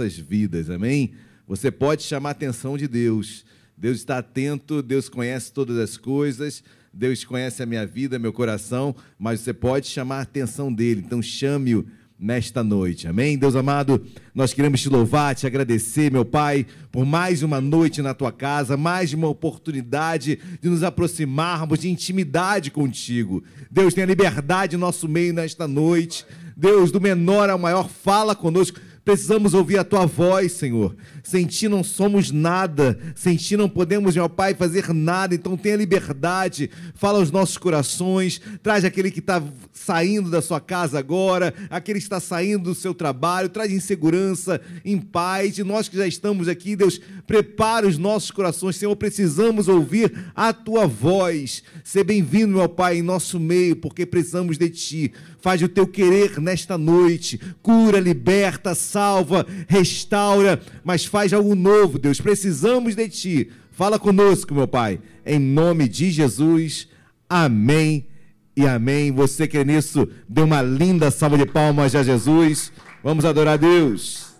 [0.00, 1.12] Nossas vidas, amém?
[1.46, 3.44] Você pode chamar a atenção de Deus.
[3.76, 6.62] Deus está atento, Deus conhece todas as coisas,
[6.92, 11.02] Deus conhece a minha vida, meu coração, mas você pode chamar a atenção dele.
[11.04, 11.86] Então chame-o
[12.18, 13.08] nesta noite.
[13.08, 13.36] Amém?
[13.38, 14.04] Deus amado,
[14.34, 18.76] nós queremos te louvar, te agradecer, meu Pai, por mais uma noite na tua casa,
[18.76, 23.42] mais uma oportunidade de nos aproximarmos de intimidade contigo.
[23.70, 26.26] Deus, tenha liberdade em nosso meio nesta noite.
[26.56, 28.78] Deus, do menor ao maior, fala conosco
[29.10, 30.94] Precisamos ouvir a tua voz, Senhor.
[31.24, 35.34] Sem ti não somos nada, sem ti não podemos, meu Pai, fazer nada.
[35.34, 39.42] Então tenha liberdade, fala aos nossos corações, traz aquele que está
[39.72, 44.60] saindo da sua casa agora, aquele que está saindo do seu trabalho, traz em segurança,
[44.84, 45.58] em paz.
[45.58, 48.96] E nós que já estamos aqui, Deus, prepara os nossos corações, Senhor.
[48.96, 51.62] Precisamos ouvir a tua voz.
[51.84, 55.12] Ser bem-vindo, meu Pai, em nosso meio, porque precisamos de ti.
[55.40, 57.40] Faz o teu querer nesta noite.
[57.62, 62.20] Cura, liberta, salva, restaura, mas faz algo novo, Deus.
[62.20, 63.50] Precisamos de ti.
[63.70, 65.00] Fala conosco, meu Pai.
[65.24, 66.88] Em nome de Jesus.
[67.28, 68.08] Amém
[68.56, 69.12] e amém.
[69.12, 70.08] Você crê nisso?
[70.28, 72.72] Dê uma linda salva de palmas a Jesus.
[73.04, 74.34] Vamos adorar a Deus.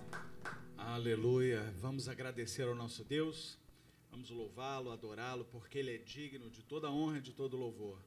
[0.76, 1.69] Aleluia.
[2.00, 3.58] Vamos agradecer ao nosso Deus.
[4.10, 7.98] Vamos louvá-lo, adorá-lo, porque ele é digno de toda honra e de todo louvor.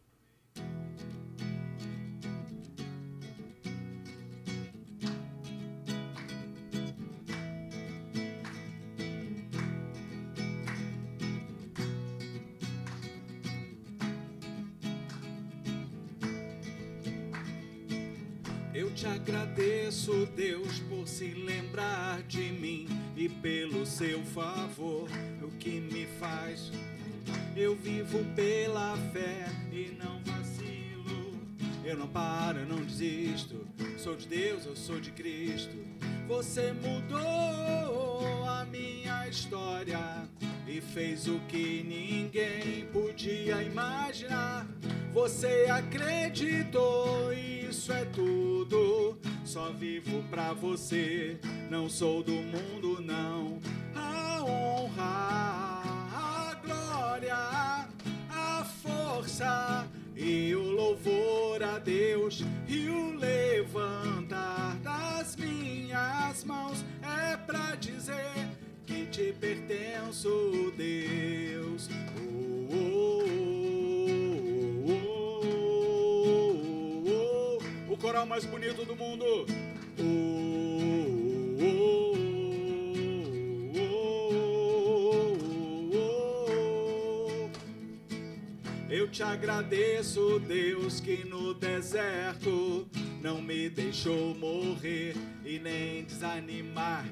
[19.03, 25.09] Te agradeço, Deus, por se lembrar de mim e pelo seu favor,
[25.41, 26.71] o que me faz.
[27.53, 31.38] Eu vivo pela fé e não vacilo.
[31.83, 33.67] Eu não paro, eu não desisto.
[33.97, 35.75] Sou de Deus, eu sou de Cristo.
[36.25, 40.27] Você mudou a minha história
[40.67, 44.67] e fez o que ninguém podia imaginar.
[45.13, 49.17] Você acreditou, isso é tudo.
[49.45, 51.37] Só vivo pra você,
[51.69, 53.59] não sou do mundo, não.
[53.95, 57.35] A honra, a glória,
[58.29, 67.75] a força e o louvor a Deus e o levantar das minhas mãos é pra
[67.75, 68.52] dizer
[69.13, 71.88] te pertenço, Deus.
[72.71, 73.24] Oh,
[74.98, 77.94] oh, oh.
[77.94, 79.45] O coral mais bonito do mundo.
[88.89, 92.88] Eu te agradeço, Deus, que no deserto
[93.23, 95.15] não me deixou morrer
[95.45, 97.05] e nem desanimar.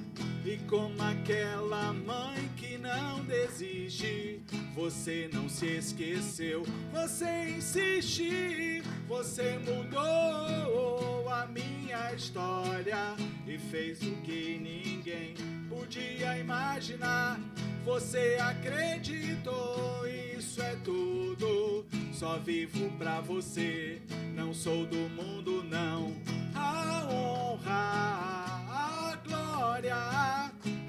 [0.45, 4.41] E como aquela mãe que não desiste,
[4.75, 13.15] você não se esqueceu, você insiste, você mudou a minha história
[13.47, 15.33] e fez o que ninguém
[15.69, 17.39] podia imaginar.
[17.85, 20.05] Você acreditou,
[20.41, 21.85] isso é tudo.
[22.11, 24.01] Só vivo pra você,
[24.35, 26.13] não sou do mundo, não.
[26.55, 29.95] A honra, a glória,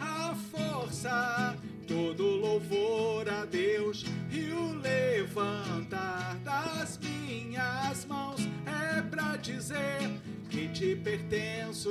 [0.01, 1.57] a força,
[1.87, 10.11] todo louvor a Deus e o levantar das minhas mãos é pra dizer
[10.49, 11.91] que te pertenço,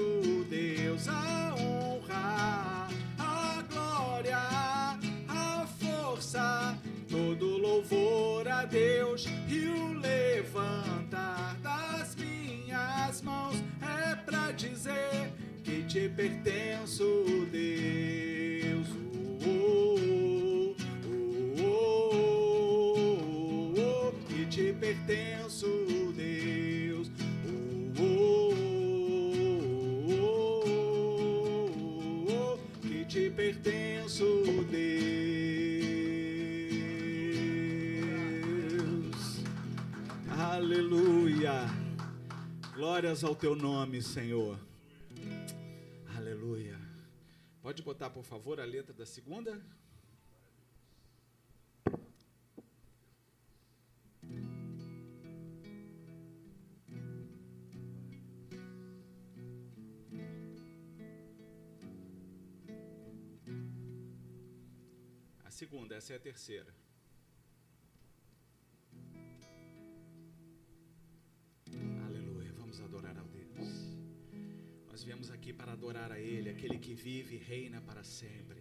[0.49, 2.87] Deus, a honra,
[3.19, 4.61] a glória
[6.11, 6.77] força,
[7.09, 15.31] todo louvor a Deus e o levantar das minhas mãos é pra dizer
[15.63, 17.70] que te pertenço, Deus.
[43.21, 44.59] Glórias ao teu nome, Senhor.
[46.17, 46.79] Aleluia.
[47.61, 49.61] Pode botar, por favor, a letra da segunda?
[65.45, 66.73] A segunda, essa é a terceira.
[76.91, 78.59] Que vive e reina para sempre.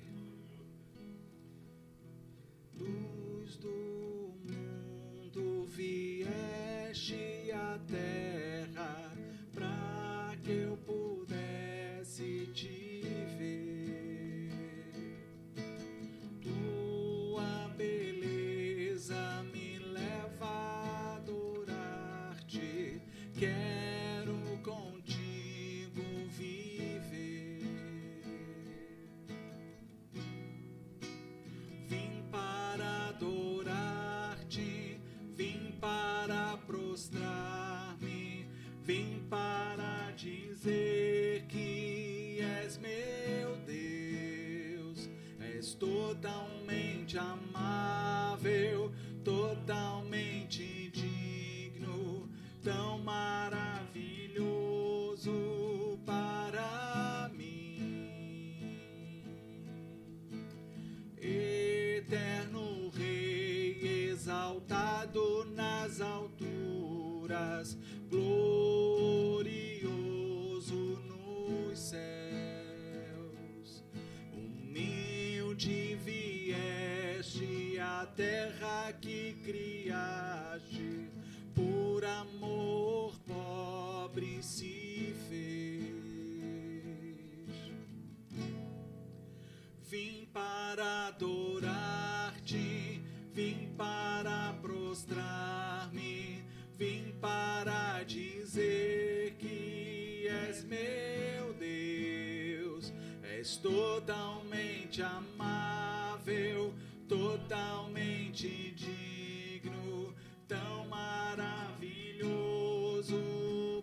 [104.51, 106.75] Totalmente amável,
[107.09, 110.13] totalmente digno,
[110.49, 112.25] tão maravilhoso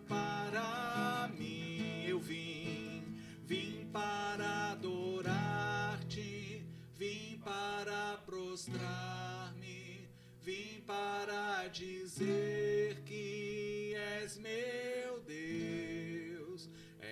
[0.07, 2.03] para mim.
[2.05, 3.01] Eu vim,
[3.45, 6.65] vim para adorar-te,
[6.97, 10.09] vim para prostrar-me,
[10.41, 14.87] vim para dizer que és meu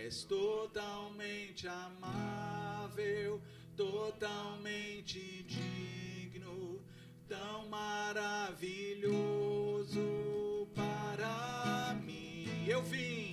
[0.05, 3.41] és totalmente amável,
[3.75, 6.79] totalmente digno,
[7.27, 9.09] tão maravilhoso
[10.75, 12.67] para mim.
[12.67, 13.31] Eu vim,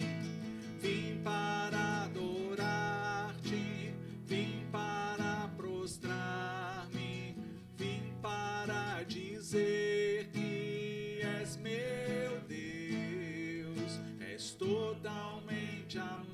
[0.81, 3.93] vim para adorar-te,
[4.25, 7.37] vim para prostrar-me,
[7.77, 16.32] vim para dizer que és meu Deus, és totalmente amável,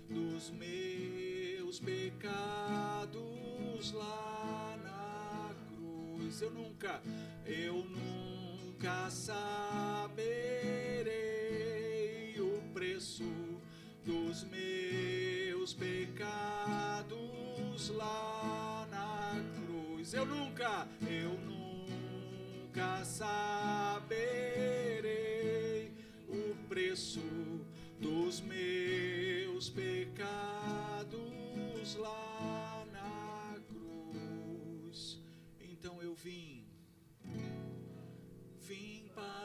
[0.09, 6.41] dos meus pecados lá na cruz.
[6.41, 7.03] Eu nunca,
[7.51, 10.21] eu nunca saberei
[12.39, 13.25] o preço
[14.05, 17.19] dos meus pecados
[17.91, 19.35] lá na
[19.67, 20.15] cruz.
[20.15, 24.01] Eu nunca, eu nunca saberei
[26.29, 27.21] o preço
[28.01, 29.00] dos meus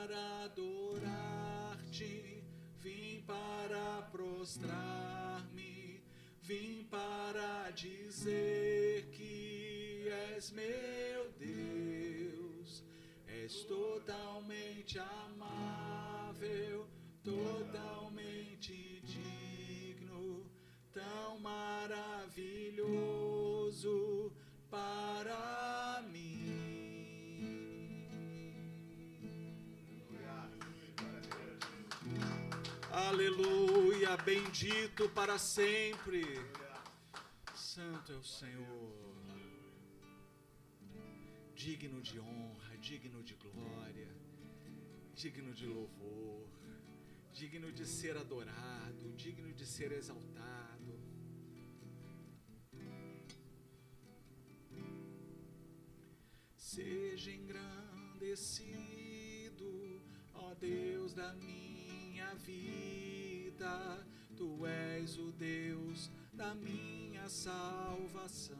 [0.06, 2.14] para adorar-te,
[2.80, 6.04] vim para prostrar-me,
[6.44, 12.84] vim para dizer que és meu Deus,
[13.28, 16.88] és totalmente amável,
[17.24, 20.46] totalmente digno,
[20.94, 22.52] tão maravilhoso
[24.70, 26.35] para mim.
[32.96, 36.24] Aleluia, bendito para sempre.
[37.54, 39.14] Santo é o Senhor.
[41.54, 44.08] Digno de honra, digno de glória,
[45.14, 46.48] digno de louvor,
[47.34, 50.98] digno de ser adorado, digno de ser exaltado.
[56.56, 60.02] Seja engrandecido,
[60.34, 61.65] ó Deus da minha
[62.36, 68.58] vida, tu és o Deus da minha salvação.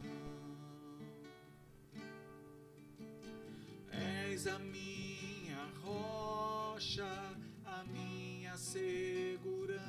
[3.92, 7.06] És a minha rocha,
[7.66, 9.80] a minha segurança,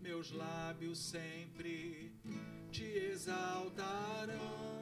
[0.00, 2.12] meus lábios sempre
[2.70, 4.73] te exaltarão.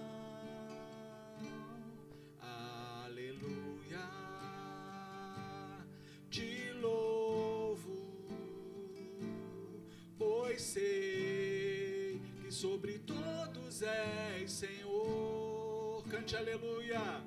[12.62, 16.04] Sobre todos és Senhor.
[16.09, 17.21] Cante aleluia,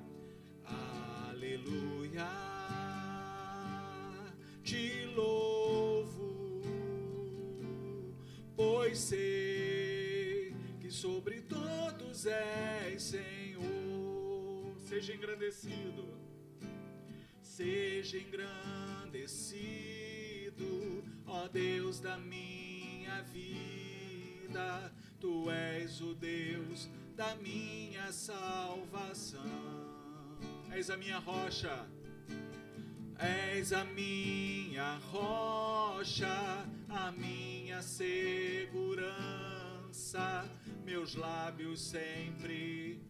[0.64, 2.26] aleluia,
[4.64, 6.62] te louvo,
[8.56, 14.74] pois sei que sobre todos és Senhor.
[14.88, 16.16] Seja engrandecido,
[17.42, 19.44] seja engrandecido,
[21.26, 29.42] ó Deus da minha vida, tu és o Deus da minha salvação.
[30.72, 31.86] És a minha rocha,
[33.18, 39.08] és a minha rocha, a minha segurança,
[40.84, 43.00] meus lábios sempre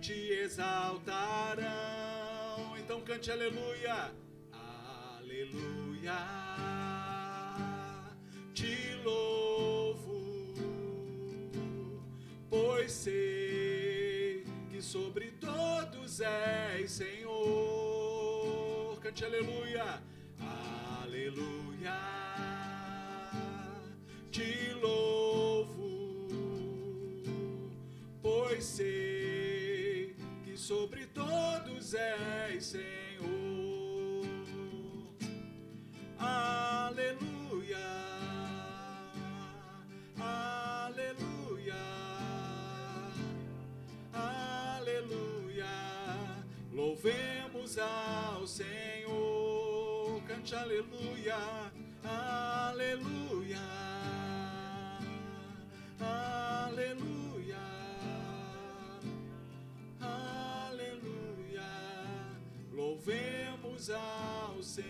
[0.00, 1.62] te exaltarão.
[2.78, 4.12] Então cante aleluia,
[5.20, 6.18] aleluia,
[8.52, 9.41] te louvo,
[12.52, 18.20] pois sei que sobre todos és Senhor.
[19.00, 20.02] Cante aleluia,
[20.38, 21.98] aleluia,
[24.30, 26.28] te louvo,
[28.20, 32.92] pois sei que sobre todos és Senhor.
[36.18, 37.78] Aleluia,
[40.20, 42.01] aleluia,
[46.72, 51.36] Louvemos ao Senhor, cante aleluia,
[52.02, 53.60] aleluia,
[56.00, 57.58] aleluia.
[60.00, 61.68] Aleluia,
[62.72, 64.88] louvemos ao Senhor.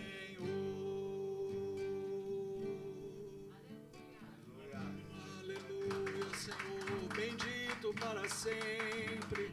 [5.40, 9.50] Aleluia, Senhor, bendito para sempre.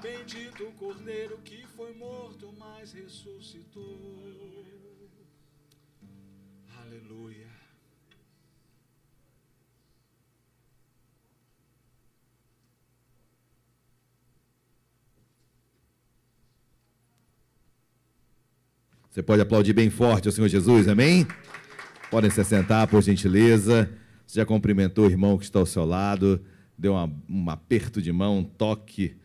[0.00, 3.98] Bendito o Cordeiro que foi morto, mas ressuscitou.
[6.80, 7.48] Aleluia.
[19.10, 21.26] Você pode aplaudir bem forte ao Senhor Jesus, amém?
[22.08, 23.90] Podem se sentar, por gentileza.
[24.24, 26.40] Você já cumprimentou o irmão que está ao seu lado,
[26.76, 29.16] deu uma- um aperto de mão, um toque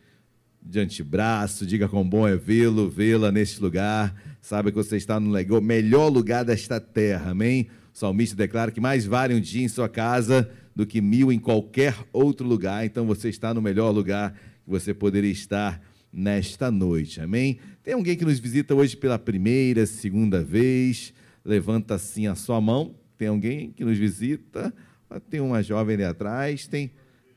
[0.66, 4.16] de antebraço, diga quão bom é vê-lo, vê-la neste lugar.
[4.42, 7.68] Saiba que você está no melhor lugar desta terra, amém?
[7.94, 11.40] O salmista declara que mais vale um dia em sua casa do que mil em
[11.40, 12.86] qualquer outro lugar.
[12.86, 17.60] Então você está no melhor lugar que você poderia estar nesta noite, amém?
[17.84, 21.14] Tem alguém que nos visita hoje pela primeira, segunda vez?
[21.44, 22.96] Levanta assim a sua mão.
[23.18, 24.74] Tem alguém que nos visita?
[25.10, 26.92] Ah, Tem uma jovem ali atrás, tem,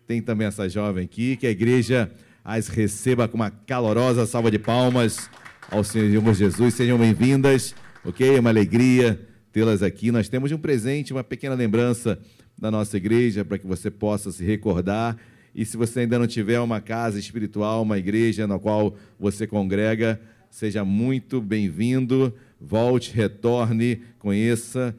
[0.06, 2.10] tem também essa jovem aqui, que a igreja
[2.46, 5.28] as receba com uma calorosa salva de palmas
[5.68, 6.74] ao Senhor Jesus.
[6.74, 8.36] Sejam bem-vindas, ok?
[8.36, 10.12] É uma alegria tê-las aqui.
[10.12, 12.20] Nós temos um presente, uma pequena lembrança
[12.56, 15.16] da nossa igreja para que você possa se recordar.
[15.52, 20.20] E se você ainda não tiver uma casa espiritual, uma igreja na qual você congrega,
[20.48, 22.32] seja muito bem-vindo.
[22.60, 24.94] Volte, retorne, conheça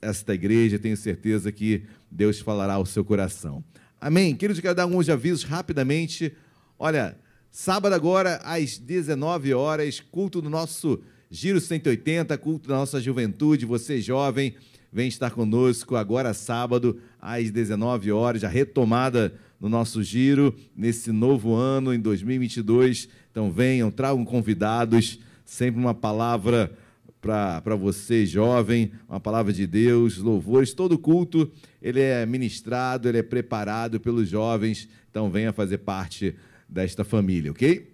[0.00, 0.78] esta igreja.
[0.78, 3.62] Tenho certeza que Deus falará ao seu coração.
[4.00, 4.34] Amém?
[4.34, 6.32] Queridos, quero dar alguns avisos rapidamente.
[6.80, 7.18] Olha,
[7.50, 13.66] sábado agora, às 19 horas, culto do nosso Giro 180, culto da nossa juventude.
[13.66, 14.54] Você jovem,
[14.92, 21.52] vem estar conosco agora sábado, às 19 horas, a retomada no nosso giro, nesse novo
[21.52, 23.08] ano, em 2022.
[23.32, 26.72] Então venham, tragam convidados, sempre uma palavra
[27.20, 30.72] para você, jovem, uma palavra de Deus, louvores.
[30.72, 31.50] Todo culto
[31.82, 34.88] ele é ministrado, ele é preparado pelos jovens.
[35.10, 36.36] Então venha fazer parte
[36.68, 37.92] desta família, ok?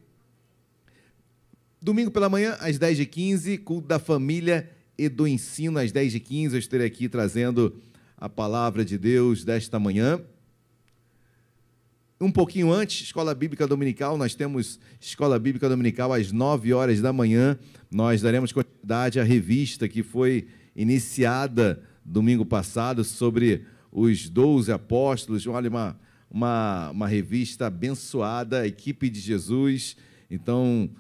[1.80, 6.52] Domingo pela manhã, às 10h15, culto da família e do ensino, às 10h15.
[6.52, 7.76] Eu estarei aqui trazendo
[8.16, 10.20] a palavra de Deus desta manhã.
[12.20, 17.12] Um pouquinho antes, Escola Bíblica Dominical, nós temos Escola Bíblica Dominical às 9 horas da
[17.12, 17.58] manhã.
[17.90, 25.46] Nós daremos continuidade à revista que foi iniciada domingo passado sobre os 12 apóstolos.
[25.46, 25.98] Olha, uma,
[26.34, 29.96] uma, uma revista abençoada, Equipe de Jesus.
[30.28, 30.90] Então,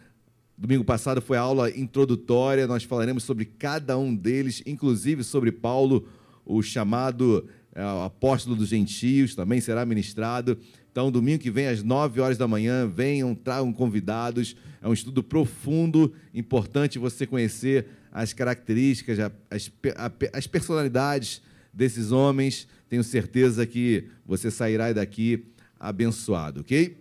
[0.56, 6.06] domingo passado foi a aula introdutória, nós falaremos sobre cada um deles, inclusive sobre Paulo,
[6.46, 10.56] o chamado é, apóstolo dos gentios, também será ministrado.
[10.92, 14.54] Então, domingo que vem, às 9 horas da manhã, venham, tragam convidados.
[14.80, 19.18] É um estudo profundo, importante você conhecer as características,
[19.50, 19.72] as,
[20.32, 21.42] as personalidades
[21.74, 22.68] desses homens.
[22.88, 25.46] Tenho certeza que você sairá daqui
[25.78, 26.96] abençoado, ok?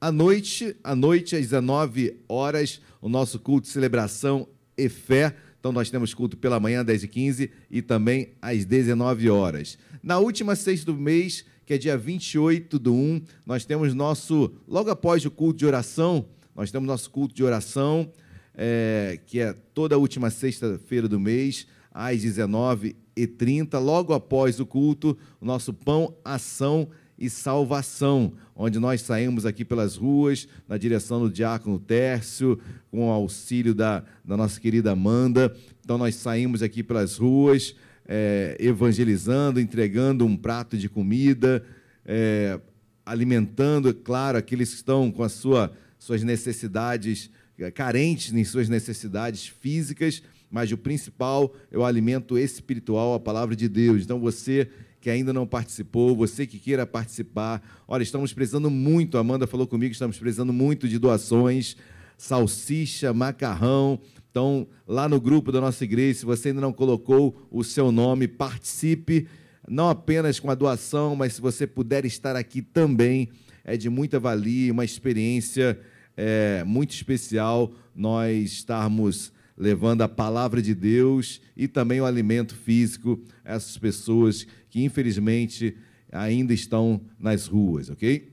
[0.00, 4.46] À noite, à noite, às 19 horas, o nosso culto de celebração
[4.76, 5.34] e fé.
[5.58, 9.78] Então, nós temos culto pela manhã, 10 e 15 e também às 19 horas.
[10.02, 14.90] Na última sexta do mês, que é dia 28 do 1, nós temos nosso, logo
[14.90, 18.12] após o culto de oração, nós temos nosso culto de oração,
[18.54, 25.16] é, que é toda a última sexta-feira do mês, às 19h30, logo após o culto,
[25.40, 31.30] o nosso pão, ação e salvação, onde nós saímos aqui pelas ruas, na direção do
[31.30, 32.58] diácono Tércio,
[32.90, 35.54] com o auxílio da, da nossa querida Amanda.
[35.84, 37.76] Então, nós saímos aqui pelas ruas,
[38.06, 41.64] é, evangelizando, entregando um prato de comida,
[42.04, 42.60] é,
[43.06, 49.46] alimentando, claro, aqueles que estão com as sua, suas necessidades, é, carentes em suas necessidades
[49.46, 50.22] físicas,
[50.54, 54.04] mas o principal é o alimento espiritual, a palavra de Deus.
[54.04, 54.68] Então, você
[55.00, 59.66] que ainda não participou, você que queira participar, olha, estamos precisando muito, a Amanda falou
[59.66, 61.76] comigo, estamos precisando muito de doações,
[62.16, 63.98] salsicha, macarrão,
[64.30, 68.28] então, lá no grupo da nossa igreja, se você ainda não colocou o seu nome,
[68.28, 69.26] participe,
[69.68, 73.28] não apenas com a doação, mas se você puder estar aqui também,
[73.64, 75.80] é de muita valia, uma experiência
[76.16, 83.22] é, muito especial nós estarmos levando a palavra de Deus e também o alimento físico
[83.44, 85.76] a essas pessoas que, infelizmente,
[86.10, 88.32] ainda estão nas ruas, ok?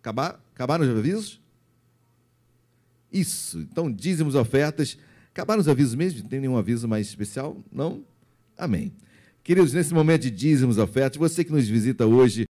[0.00, 0.42] Acabar?
[0.54, 1.40] Acabaram os avisos?
[3.12, 3.60] Isso.
[3.60, 4.98] Então, dízimos, ofertas.
[5.30, 6.22] Acabaram os avisos mesmo?
[6.22, 7.62] Não tem nenhum aviso mais especial?
[7.70, 8.04] Não?
[8.56, 8.92] Amém.
[9.44, 12.46] Queridos, nesse momento de dízimos, ofertas, você que nos visita hoje,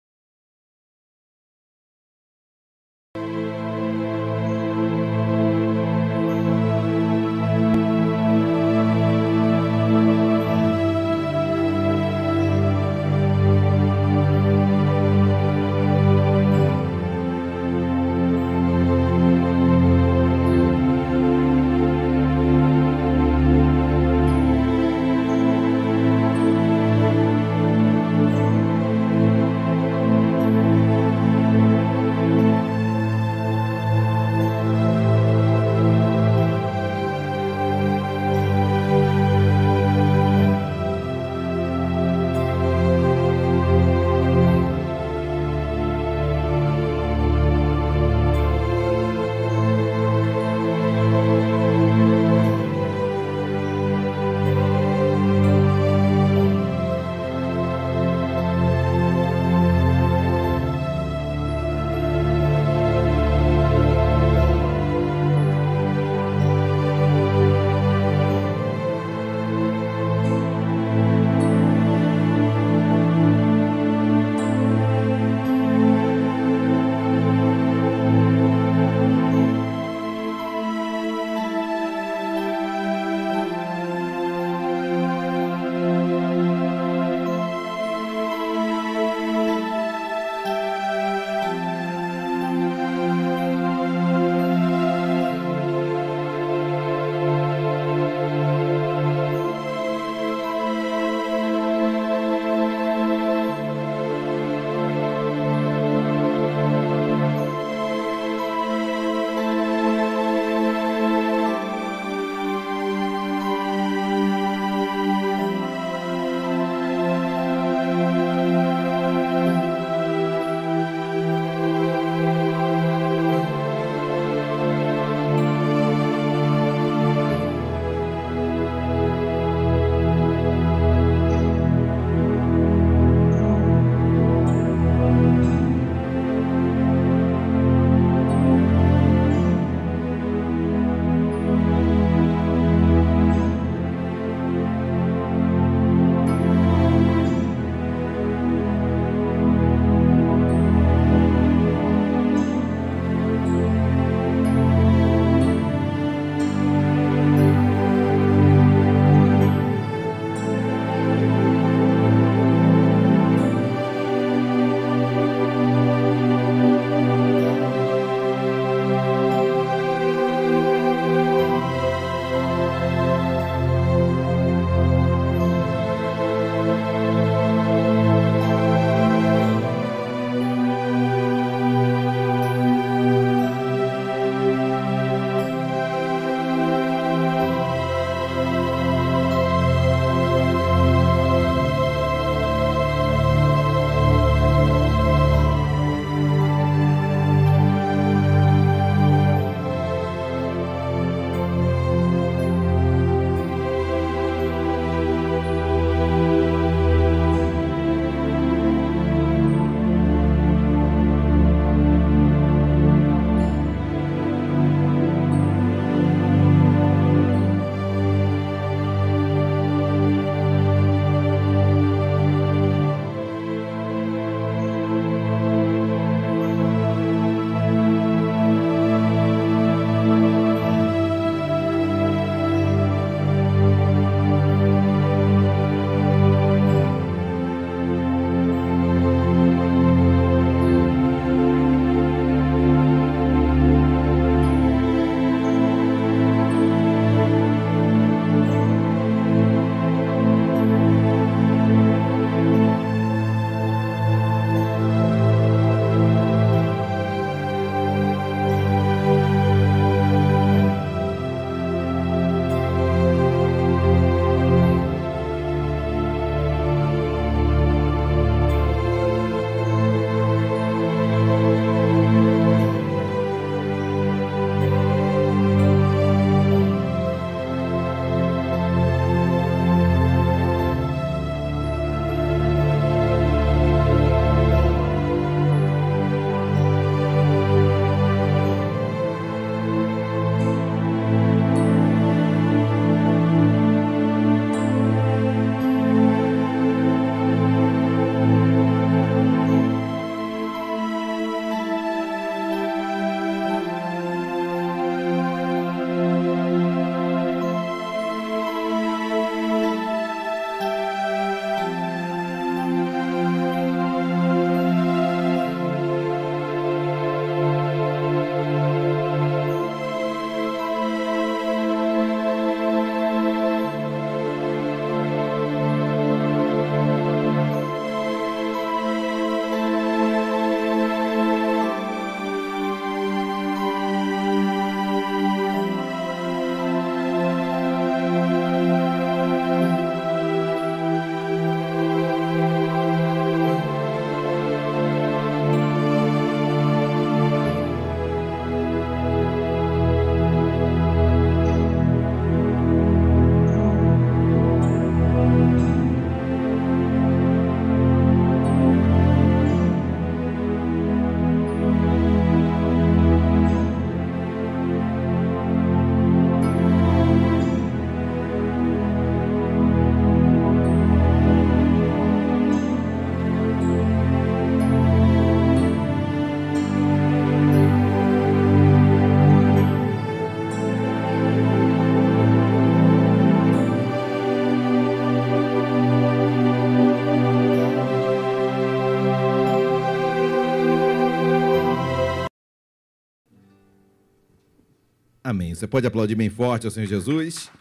[395.29, 395.53] Amém.
[395.53, 397.51] Você pode aplaudir bem forte ao Senhor Jesus.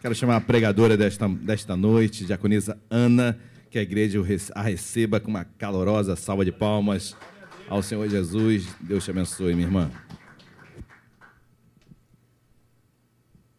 [0.00, 4.18] Quero chamar a pregadora desta, desta noite, diaconisa Ana, que a igreja
[4.54, 7.14] a receba com uma calorosa salva de palmas
[7.68, 8.66] ao Senhor Jesus.
[8.80, 9.90] Deus te abençoe, minha irmã.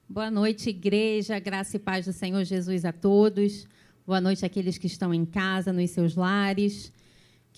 [0.10, 3.67] Boa noite, igreja, graça e paz do Senhor Jesus a todos.
[4.04, 6.91] Boa noite àqueles que estão em casa, nos seus lares.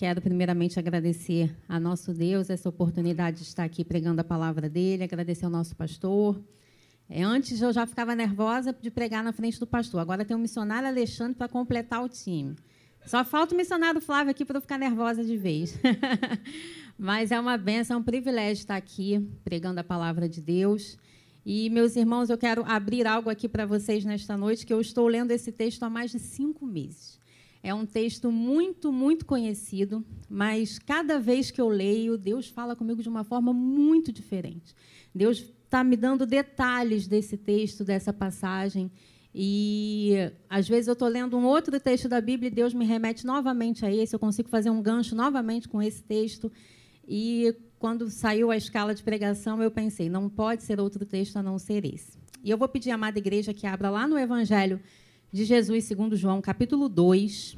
[0.00, 5.04] Quero primeiramente agradecer a nosso Deus essa oportunidade de estar aqui pregando a palavra dele,
[5.04, 6.42] agradecer ao nosso pastor.
[7.06, 10.40] É, antes eu já ficava nervosa de pregar na frente do pastor, agora tem o
[10.40, 12.56] missionário Alexandre para completar o time.
[13.04, 15.78] Só falta o missionário Flávio aqui para eu ficar nervosa de vez.
[16.96, 20.96] Mas é uma benção, é um privilégio estar aqui pregando a palavra de Deus.
[21.44, 25.06] E, meus irmãos, eu quero abrir algo aqui para vocês nesta noite, que eu estou
[25.06, 27.19] lendo esse texto há mais de cinco meses.
[27.62, 33.02] É um texto muito, muito conhecido, mas cada vez que eu leio, Deus fala comigo
[33.02, 34.74] de uma forma muito diferente.
[35.14, 38.90] Deus está me dando detalhes desse texto, dessa passagem.
[39.34, 40.14] E
[40.48, 43.84] às vezes eu estou lendo um outro texto da Bíblia e Deus me remete novamente
[43.84, 44.14] a esse.
[44.14, 46.50] Eu consigo fazer um gancho novamente com esse texto.
[47.06, 51.42] E quando saiu a escala de pregação, eu pensei, não pode ser outro texto a
[51.42, 52.18] não ser esse.
[52.42, 54.80] E eu vou pedir à amada igreja que abra lá no Evangelho
[55.32, 57.56] de Jesus, segundo João, capítulo 2.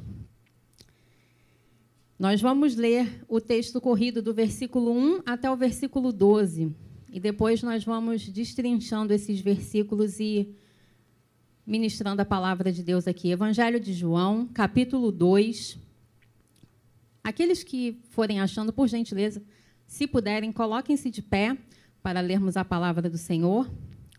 [2.19, 6.75] Nós vamos ler o texto corrido do versículo 1 até o versículo 12.
[7.11, 10.55] E depois nós vamos destrinchando esses versículos e
[11.67, 13.31] ministrando a palavra de Deus aqui.
[13.31, 15.79] Evangelho de João, capítulo 2.
[17.25, 19.43] Aqueles que forem achando, por gentileza,
[19.87, 21.57] se puderem, coloquem-se de pé
[22.03, 23.71] para lermos a palavra do Senhor.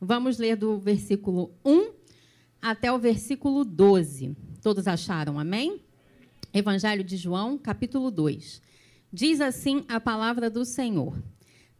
[0.01, 2.02] Vamos ler do versículo 1
[2.63, 4.37] até o versículo 12.
[4.61, 5.37] Todos acharam?
[5.37, 5.81] Amém?
[6.53, 8.61] Evangelho de João, capítulo 2.
[9.11, 11.21] Diz assim a palavra do Senhor.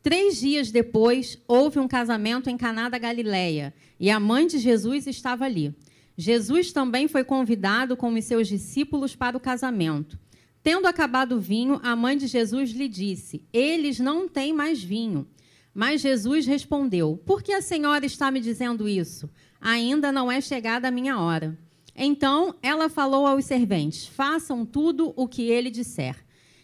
[0.02, 5.08] Três dias depois, houve um casamento em Caná da Galileia, e a mãe de Jesus
[5.08, 5.74] estava ali.
[6.18, 10.20] Jesus também foi convidado com os seus discípulos para o casamento.
[10.62, 15.26] Tendo acabado o vinho, a mãe de Jesus lhe disse: Eles não têm mais vinho.
[15.74, 19.30] Mas Jesus respondeu: Por que a senhora está me dizendo isso?
[19.66, 21.58] Ainda não é chegada a minha hora.
[21.96, 26.18] Então ela falou aos serventes: Façam tudo o que ele disser.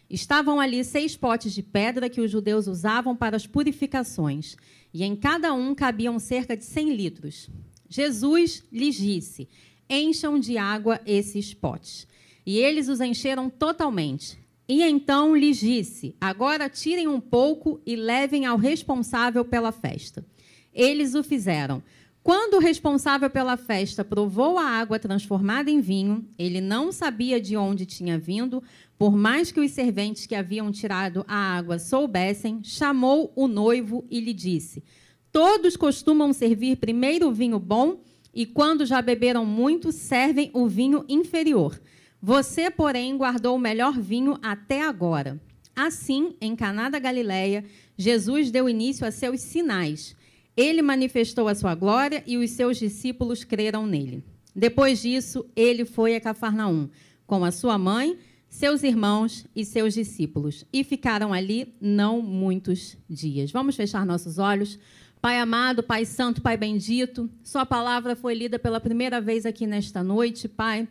[0.10, 4.58] Estavam ali seis potes de pedra que os judeus usavam para as purificações,
[4.94, 7.50] e em cada um cabiam cerca de cem litros.
[7.88, 9.48] Jesus lhes disse:
[9.90, 12.06] Encham de água esses potes.
[12.46, 14.38] E eles os encheram totalmente.
[14.68, 20.26] E então lhes disse: Agora tirem um pouco e levem ao responsável pela festa.
[20.74, 21.82] Eles o fizeram.
[22.22, 27.56] Quando o responsável pela festa provou a água transformada em vinho, ele não sabia de
[27.56, 28.62] onde tinha vindo,
[28.98, 34.20] por mais que os serventes que haviam tirado a água soubessem, chamou o noivo e
[34.20, 34.84] lhe disse:
[35.32, 38.02] Todos costumam servir primeiro o vinho bom,
[38.34, 41.80] e quando já beberam muito, servem o vinho inferior.
[42.22, 45.40] Você, porém, guardou o melhor vinho até agora.
[45.74, 47.64] Assim, em Caná da Galileia,
[47.98, 50.16] Jesus deu início a seus sinais.
[50.60, 54.26] Ele manifestou a sua glória e os seus discípulos creram nele.
[54.54, 56.90] Depois disso, ele foi a Cafarnaum
[57.26, 58.18] com a sua mãe,
[58.50, 63.54] seus irmãos e seus discípulos, e ficaram ali não muitos dias.
[63.54, 64.78] Vamos fechar nossos olhos.
[65.22, 70.04] Pai amado, Pai santo, Pai bendito, Sua palavra foi lida pela primeira vez aqui nesta
[70.04, 70.90] noite, Pai.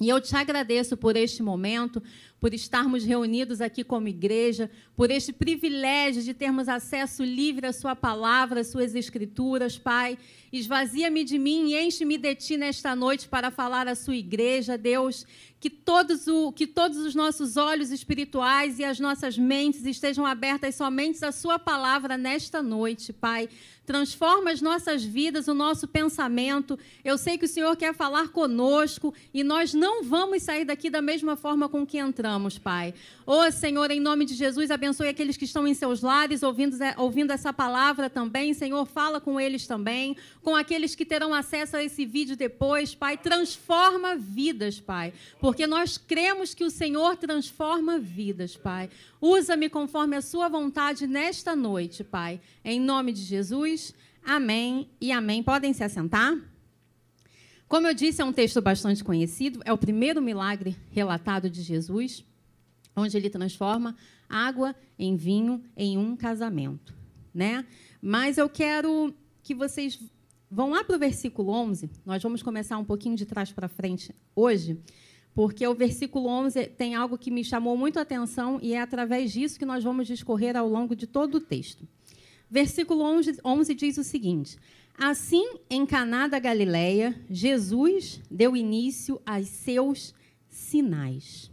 [0.00, 2.02] E eu te agradeço por este momento,
[2.40, 7.96] por estarmos reunidos aqui como igreja, por este privilégio de termos acesso livre à Sua
[7.96, 10.18] palavra, às Suas Escrituras, Pai.
[10.52, 15.26] Esvazia-me de mim e enche-me de Ti nesta noite para falar à Sua igreja, Deus
[15.58, 20.74] que todos, o, que todos os nossos olhos espirituais e as nossas mentes estejam abertas
[20.74, 23.48] somente à Sua palavra nesta noite, Pai.
[23.86, 26.78] Transforma as nossas vidas, o nosso pensamento.
[27.04, 31.00] Eu sei que o Senhor quer falar conosco e nós não vamos sair daqui da
[31.00, 32.25] mesma forma com que entramos,
[32.62, 32.92] Pai.
[33.24, 36.76] Ô oh, Senhor, em nome de Jesus, abençoe aqueles que estão em seus lares ouvindo,
[36.96, 38.52] ouvindo essa palavra também.
[38.52, 43.16] Senhor, fala com eles também, com aqueles que terão acesso a esse vídeo depois, Pai.
[43.16, 45.12] Transforma vidas, Pai.
[45.40, 48.90] Porque nós cremos que o Senhor transforma vidas, Pai.
[49.20, 52.40] Usa-me conforme a Sua vontade nesta noite, Pai.
[52.64, 55.42] Em nome de Jesus, amém e amém.
[55.42, 56.55] Podem se assentar?
[57.68, 62.24] Como eu disse, é um texto bastante conhecido, é o primeiro milagre relatado de Jesus,
[62.94, 63.96] onde ele transforma
[64.28, 66.94] água em vinho em um casamento,
[67.34, 67.66] né?
[68.00, 69.98] Mas eu quero que vocês
[70.48, 74.14] vão lá para o versículo 11, nós vamos começar um pouquinho de trás para frente
[74.34, 74.80] hoje,
[75.34, 79.32] porque o versículo 11 tem algo que me chamou muito a atenção e é através
[79.32, 81.86] disso que nós vamos discorrer ao longo de todo o texto.
[82.48, 84.56] Versículo 11, 11 diz o seguinte:
[84.98, 90.14] Assim, em Caná da Galileia, Jesus deu início aos seus
[90.48, 91.50] sinais.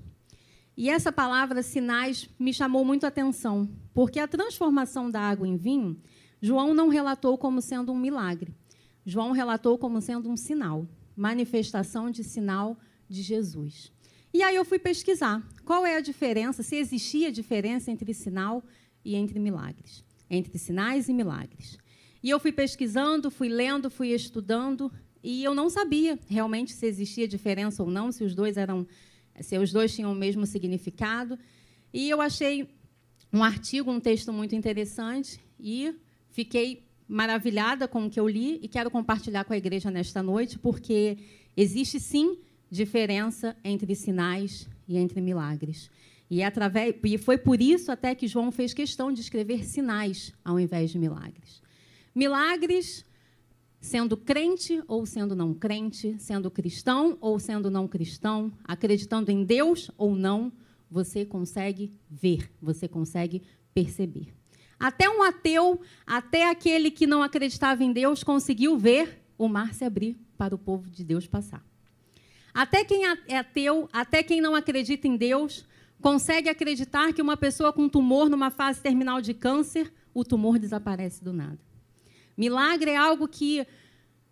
[0.78, 5.58] E essa palavra sinais me chamou muito a atenção, porque a transformação da água em
[5.58, 6.02] vinho,
[6.42, 8.56] João não relatou como sendo um milagre.
[9.06, 12.80] João relatou como sendo um sinal, manifestação de sinal
[13.10, 13.92] de Jesus.
[14.34, 18.64] E aí eu fui pesquisar qual é a diferença, se existia diferença entre sinal
[19.04, 21.78] e entre milagres, entre sinais e milagres.
[22.24, 24.90] E eu fui pesquisando, fui lendo, fui estudando,
[25.22, 28.88] e eu não sabia realmente se existia diferença ou não, se os dois eram,
[29.42, 31.38] se os dois tinham o mesmo significado.
[31.94, 32.70] E eu achei
[33.32, 35.94] um artigo, um texto muito interessante e
[36.30, 40.58] fiquei maravilhada com o que eu li e quero compartilhar com a igreja nesta noite,
[40.58, 41.18] porque
[41.58, 42.38] existe sim
[42.70, 45.90] diferença entre sinais e entre milagres.
[46.30, 50.34] E, é através, e foi por isso até que João fez questão de escrever sinais
[50.44, 51.63] ao invés de milagres.
[52.16, 53.06] Milagres,
[53.80, 59.92] sendo crente ou sendo não crente, sendo cristão ou sendo não cristão, acreditando em Deus
[59.98, 60.52] ou não,
[60.90, 63.42] você consegue ver, você consegue
[63.74, 64.34] perceber.
[64.80, 69.84] Até um ateu, até aquele que não acreditava em Deus, conseguiu ver o mar se
[69.84, 71.66] abrir para o povo de Deus passar.
[72.54, 75.66] Até quem é ateu, até quem não acredita em Deus,
[76.00, 81.24] consegue acreditar que uma pessoa com tumor numa fase terminal de câncer, o tumor desaparece
[81.24, 81.73] do nada.
[82.38, 83.66] Milagre é algo que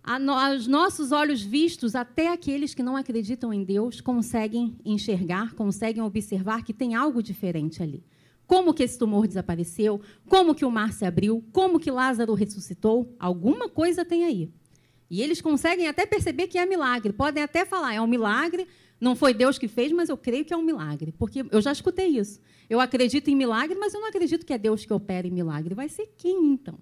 [0.04, 6.64] aos nossos olhos vistos, até aqueles que não acreditam em Deus conseguem enxergar, conseguem observar
[6.64, 8.04] que tem algo diferente ali.
[8.48, 10.02] Como que esse tumor desapareceu?
[10.28, 11.44] Como que o mar se abriu?
[11.54, 13.16] Como que Lázaro ressuscitou?
[13.20, 14.52] Alguma coisa tem aí.
[15.10, 17.14] E eles conseguem até perceber que é milagre.
[17.14, 18.68] Podem até falar, é um milagre,
[19.00, 21.14] não foi Deus que fez, mas eu creio que é um milagre.
[21.18, 22.42] Porque eu já escutei isso.
[22.70, 25.76] Eu acredito em milagre, mas eu não acredito que é Deus que opera em milagre.
[25.76, 26.78] Vai ser quem, então?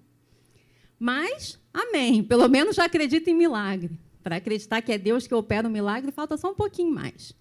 [1.00, 2.22] Mas, amém.
[2.22, 3.98] Pelo menos já acredito em milagre.
[4.22, 7.34] Para acreditar que é Deus que opera o milagre, falta só um pouquinho mais.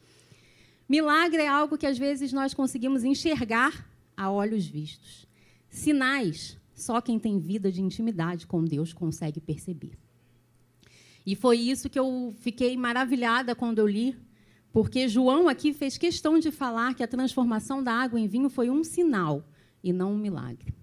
[0.88, 3.86] Milagre é algo que às vezes nós conseguimos enxergar
[4.16, 5.28] a olhos vistos.
[5.70, 9.98] Sinais, só quem tem vida de intimidade com Deus consegue perceber.
[11.26, 14.16] E foi isso que eu fiquei maravilhada quando eu li,
[14.72, 18.70] porque João aqui fez questão de falar que a transformação da água em vinho foi
[18.70, 19.44] um sinal
[19.84, 20.79] e não um milagre.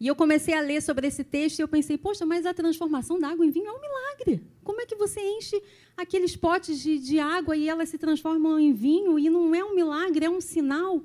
[0.00, 3.18] E eu comecei a ler sobre esse texto e eu pensei, poxa, mas a transformação
[3.18, 4.46] da água em vinho é um milagre.
[4.62, 5.60] Como é que você enche
[5.96, 9.74] aqueles potes de, de água e elas se transformam em vinho e não é um
[9.74, 11.02] milagre, é um sinal?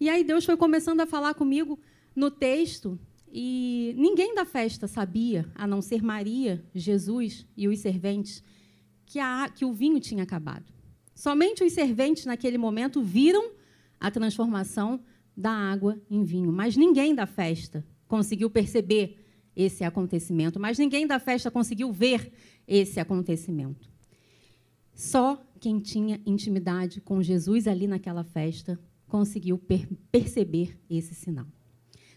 [0.00, 1.78] E aí Deus foi começando a falar comigo
[2.14, 2.98] no texto
[3.32, 8.42] e ninguém da festa sabia, a não ser Maria, Jesus e os serventes,
[9.06, 10.72] que, a, que o vinho tinha acabado.
[11.14, 13.52] Somente os serventes, naquele momento, viram
[14.00, 15.00] a transformação
[15.36, 16.52] da água em vinho.
[16.52, 19.18] Mas ninguém da festa conseguiu perceber
[19.56, 20.60] esse acontecimento.
[20.60, 22.32] Mas ninguém da festa conseguiu ver
[22.64, 23.90] esse acontecimento.
[24.94, 31.46] Só quem tinha intimidade com Jesus ali naquela festa conseguiu per perceber esse sinal.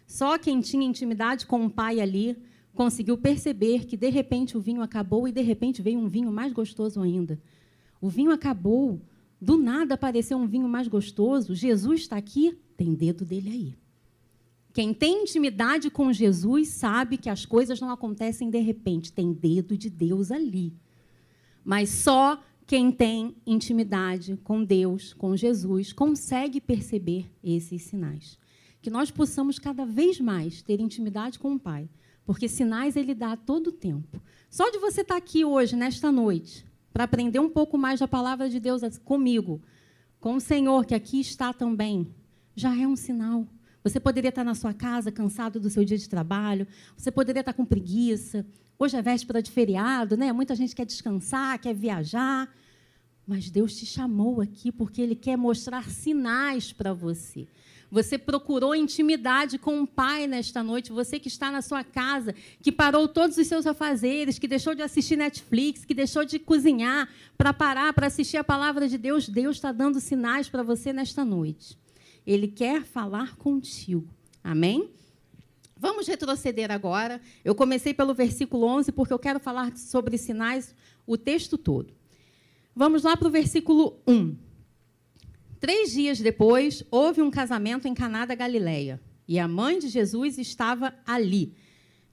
[0.05, 2.37] Só quem tinha intimidade com o pai ali
[2.75, 6.53] conseguiu perceber que de repente o vinho acabou e de repente veio um vinho mais
[6.53, 7.41] gostoso ainda.
[7.99, 9.01] O vinho acabou,
[9.41, 11.55] do nada apareceu um vinho mais gostoso.
[11.55, 13.86] Jesus está aqui, tem dedo dele aí.
[14.77, 19.75] Quem tem intimidade com Jesus sabe que as coisas não acontecem de repente, tem dedo
[19.75, 20.71] de Deus ali.
[21.65, 28.37] Mas só quem tem intimidade com Deus, com Jesus, consegue perceber esses sinais
[28.79, 31.89] que nós possamos cada vez mais ter intimidade com o Pai,
[32.23, 34.21] porque sinais Ele dá a todo tempo.
[34.47, 36.63] Só de você estar aqui hoje, nesta noite,
[36.93, 39.59] para aprender um pouco mais da palavra de Deus comigo,
[40.19, 42.13] com o Senhor que aqui está também,
[42.55, 43.47] já é um sinal.
[43.83, 47.53] Você poderia estar na sua casa cansado do seu dia de trabalho, você poderia estar
[47.53, 48.45] com preguiça.
[48.77, 50.31] Hoje é véspera de feriado, né?
[50.31, 52.49] Muita gente quer descansar, quer viajar.
[53.25, 57.47] Mas Deus te chamou aqui porque Ele quer mostrar sinais para você.
[57.89, 60.91] Você procurou intimidade com o Pai nesta noite.
[60.91, 64.81] Você que está na sua casa, que parou todos os seus afazeres, que deixou de
[64.81, 69.27] assistir Netflix, que deixou de cozinhar para parar para assistir a palavra de Deus.
[69.29, 71.77] Deus está dando sinais para você nesta noite.
[72.27, 74.05] Ele quer falar contigo.
[74.43, 74.91] Amém?
[75.79, 77.21] Vamos retroceder agora.
[77.45, 80.75] Eu comecei pelo versículo 11 porque eu quero falar sobre sinais
[81.05, 81.93] o texto todo.
[82.75, 84.35] Vamos lá para o versículo 1.
[85.59, 90.37] Três dias depois, houve um casamento em Caná da Galileia e a mãe de Jesus
[90.37, 91.55] estava ali.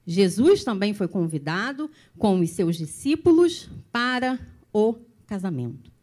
[0.07, 4.39] Jesus também foi convidado com os seus discípulos para
[4.71, 4.95] o
[5.25, 5.94] casamento.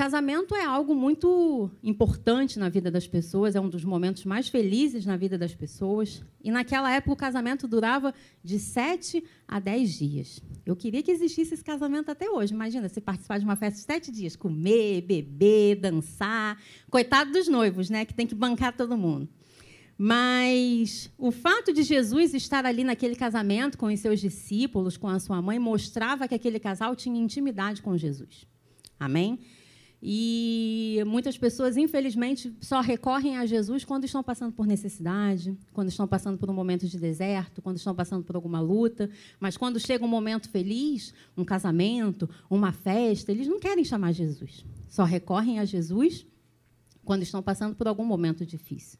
[0.00, 5.04] Casamento é algo muito importante na vida das pessoas, é um dos momentos mais felizes
[5.04, 6.24] na vida das pessoas.
[6.42, 10.40] E naquela época o casamento durava de sete a dez dias.
[10.64, 12.54] Eu queria que existisse esse casamento até hoje.
[12.54, 16.58] Imagina você participar de uma festa de sete dias, comer, beber, dançar.
[16.88, 18.06] Coitado dos noivos, né?
[18.06, 19.28] Que tem que bancar todo mundo.
[19.98, 25.20] Mas o fato de Jesus estar ali naquele casamento com os seus discípulos, com a
[25.20, 28.48] sua mãe, mostrava que aquele casal tinha intimidade com Jesus.
[28.98, 29.38] Amém?
[30.02, 36.08] E muitas pessoas, infelizmente, só recorrem a Jesus quando estão passando por necessidade, quando estão
[36.08, 39.10] passando por um momento de deserto, quando estão passando por alguma luta.
[39.38, 44.64] Mas quando chega um momento feliz, um casamento, uma festa, eles não querem chamar Jesus.
[44.88, 46.26] Só recorrem a Jesus
[47.04, 48.98] quando estão passando por algum momento difícil.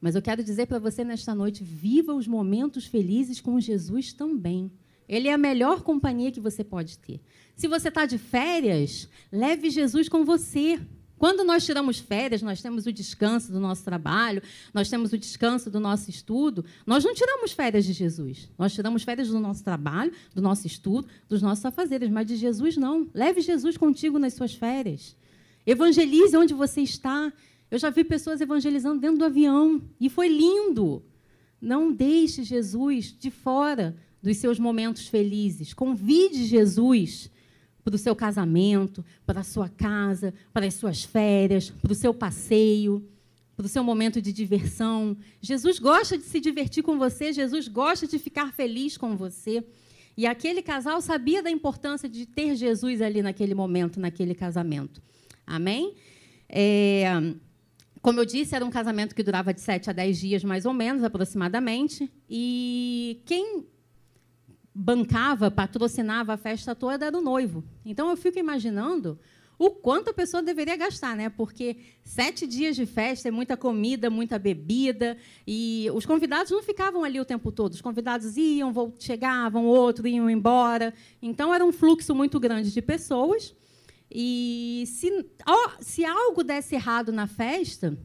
[0.00, 4.70] Mas eu quero dizer para você nesta noite: viva os momentos felizes com Jesus também.
[5.08, 7.20] Ele é a melhor companhia que você pode ter.
[7.54, 10.80] Se você está de férias, leve Jesus com você.
[11.18, 14.42] Quando nós tiramos férias, nós temos o descanso do nosso trabalho,
[14.74, 16.64] nós temos o descanso do nosso estudo.
[16.84, 18.50] Nós não tiramos férias de Jesus.
[18.58, 22.76] Nós tiramos férias do nosso trabalho, do nosso estudo, dos nossos afazeres, mas de Jesus
[22.76, 23.08] não.
[23.14, 25.16] Leve Jesus contigo nas suas férias.
[25.66, 27.32] Evangelize onde você está.
[27.70, 31.02] Eu já vi pessoas evangelizando dentro do avião e foi lindo.
[31.58, 35.72] Não deixe Jesus de fora dos seus momentos felizes.
[35.72, 37.30] Convide Jesus
[37.84, 42.12] para o seu casamento, para a sua casa, para as suas férias, para o seu
[42.12, 43.08] passeio,
[43.56, 45.16] para o seu momento de diversão.
[45.40, 49.64] Jesus gosta de se divertir com você, Jesus gosta de ficar feliz com você.
[50.16, 55.00] E aquele casal sabia da importância de ter Jesus ali naquele momento, naquele casamento.
[55.46, 55.94] Amém?
[56.48, 57.06] É,
[58.02, 60.72] como eu disse, era um casamento que durava de 7 a 10 dias, mais ou
[60.72, 62.10] menos, aproximadamente.
[62.28, 63.64] E quem
[64.78, 67.64] bancava, patrocinava a festa toda era o noivo.
[67.84, 69.18] Então eu fico imaginando
[69.58, 71.30] o quanto a pessoa deveria gastar, né?
[71.30, 75.16] Porque sete dias de festa é muita comida, muita bebida
[75.46, 77.72] e os convidados não ficavam ali o tempo todo.
[77.72, 80.92] Os convidados iam, chegavam, outros iam embora.
[81.22, 83.54] Então era um fluxo muito grande de pessoas.
[84.10, 85.26] E se,
[85.80, 87.96] se algo desse errado na festa,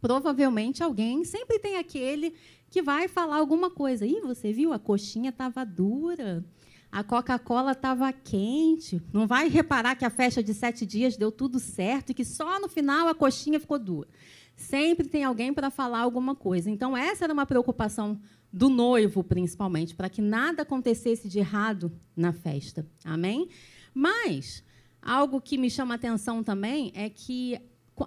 [0.00, 2.32] provavelmente alguém sempre tem aquele
[2.76, 4.04] que vai falar alguma coisa.
[4.04, 4.70] Ih, você viu?
[4.70, 6.44] A coxinha estava dura.
[6.92, 9.00] A Coca-Cola estava quente.
[9.14, 12.60] Não vai reparar que a festa de sete dias deu tudo certo e que só
[12.60, 14.10] no final a coxinha ficou dura.
[14.54, 16.68] Sempre tem alguém para falar alguma coisa.
[16.68, 18.20] Então, essa era uma preocupação
[18.52, 22.86] do noivo, principalmente, para que nada acontecesse de errado na festa.
[23.02, 23.48] Amém?
[23.94, 24.62] Mas,
[25.00, 27.58] algo que me chama atenção também é que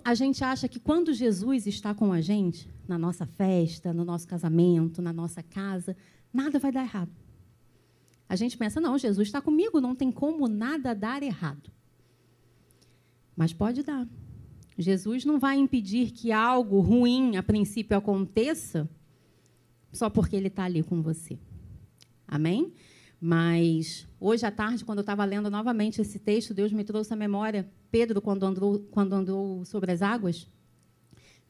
[0.06, 4.28] a gente acha que quando Jesus está com a gente, na nossa festa, no nosso
[4.28, 5.96] casamento, na nossa casa,
[6.34, 7.12] nada vai dar errado.
[8.28, 11.72] A gente pensa, não, Jesus está comigo, não tem como nada dar errado.
[13.36, 14.08] Mas pode dar.
[14.78, 18.90] Jesus não vai impedir que algo ruim, a princípio, aconteça
[19.92, 21.40] só porque ele está ali com você.
[22.28, 22.74] Amém?
[23.20, 27.16] Mas hoje à tarde, quando eu estava lendo novamente esse texto, Deus me trouxe à
[27.16, 30.48] memória Pedro, quando andou, quando andou sobre as águas,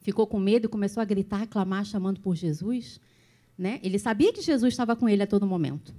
[0.00, 3.00] ficou com medo e começou a gritar, a clamar, chamando por Jesus.
[3.56, 3.78] Né?
[3.82, 5.94] Ele sabia que Jesus estava com ele a todo momento.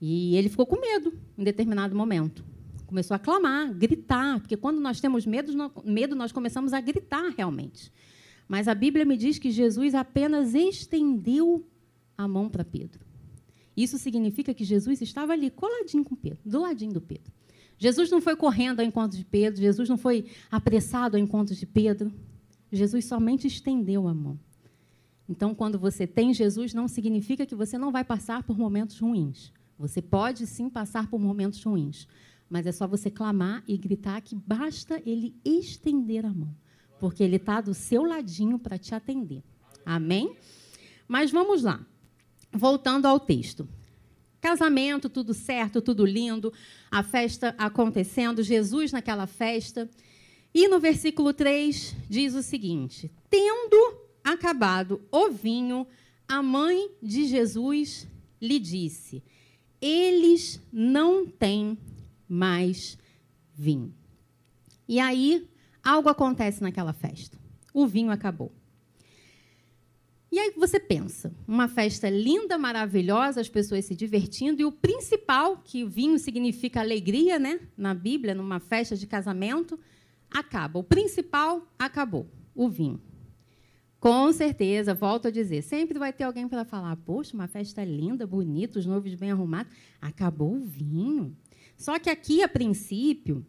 [0.00, 2.44] E ele ficou com medo em determinado momento.
[2.86, 5.52] Começou a clamar, gritar, porque quando nós temos medo,
[5.84, 7.92] medo nós começamos a gritar realmente.
[8.48, 11.64] Mas a Bíblia me diz que Jesus apenas estendeu
[12.18, 13.00] a mão para Pedro.
[13.76, 17.32] Isso significa que Jesus estava ali, coladinho com Pedro, do ladinho do Pedro.
[17.78, 21.66] Jesus não foi correndo ao encontro de Pedro, Jesus não foi apressado ao encontro de
[21.66, 22.12] Pedro.
[22.72, 24.40] Jesus somente estendeu a mão.
[25.28, 29.52] Então, quando você tem Jesus, não significa que você não vai passar por momentos ruins.
[29.78, 32.08] Você pode sim passar por momentos ruins,
[32.48, 36.54] mas é só você clamar e gritar que basta ele estender a mão,
[36.98, 39.42] porque ele está do seu ladinho para te atender.
[39.84, 40.36] Amém?
[41.06, 41.84] Mas vamos lá.
[42.52, 43.68] Voltando ao texto.
[44.40, 46.52] Casamento, tudo certo, tudo lindo,
[46.90, 49.88] a festa acontecendo, Jesus naquela festa.
[50.54, 55.86] E no versículo 3 diz o seguinte: Tendo acabado o vinho,
[56.28, 58.06] a mãe de Jesus
[58.40, 59.22] lhe disse:
[59.80, 61.78] Eles não têm
[62.28, 62.98] mais
[63.54, 63.94] vinho.
[64.88, 65.48] E aí,
[65.82, 67.38] algo acontece naquela festa.
[67.72, 68.52] O vinho acabou.
[70.30, 75.58] E aí você pensa, uma festa linda, maravilhosa, as pessoas se divertindo, e o principal,
[75.58, 77.60] que vinho significa alegria, né?
[77.76, 79.78] Na Bíblia, numa festa de casamento,
[80.32, 80.78] acaba.
[80.78, 83.00] O principal acabou, o vinho.
[84.00, 88.26] Com certeza, volto a dizer, sempre vai ter alguém para falar: poxa, uma festa linda,
[88.26, 91.36] bonita, os noivos bem arrumados, acabou o vinho.
[91.76, 93.46] Só que aqui, a princípio,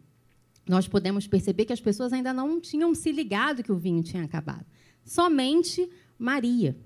[0.68, 4.22] nós podemos perceber que as pessoas ainda não tinham se ligado que o vinho tinha
[4.22, 4.64] acabado.
[5.04, 6.76] Somente Maria.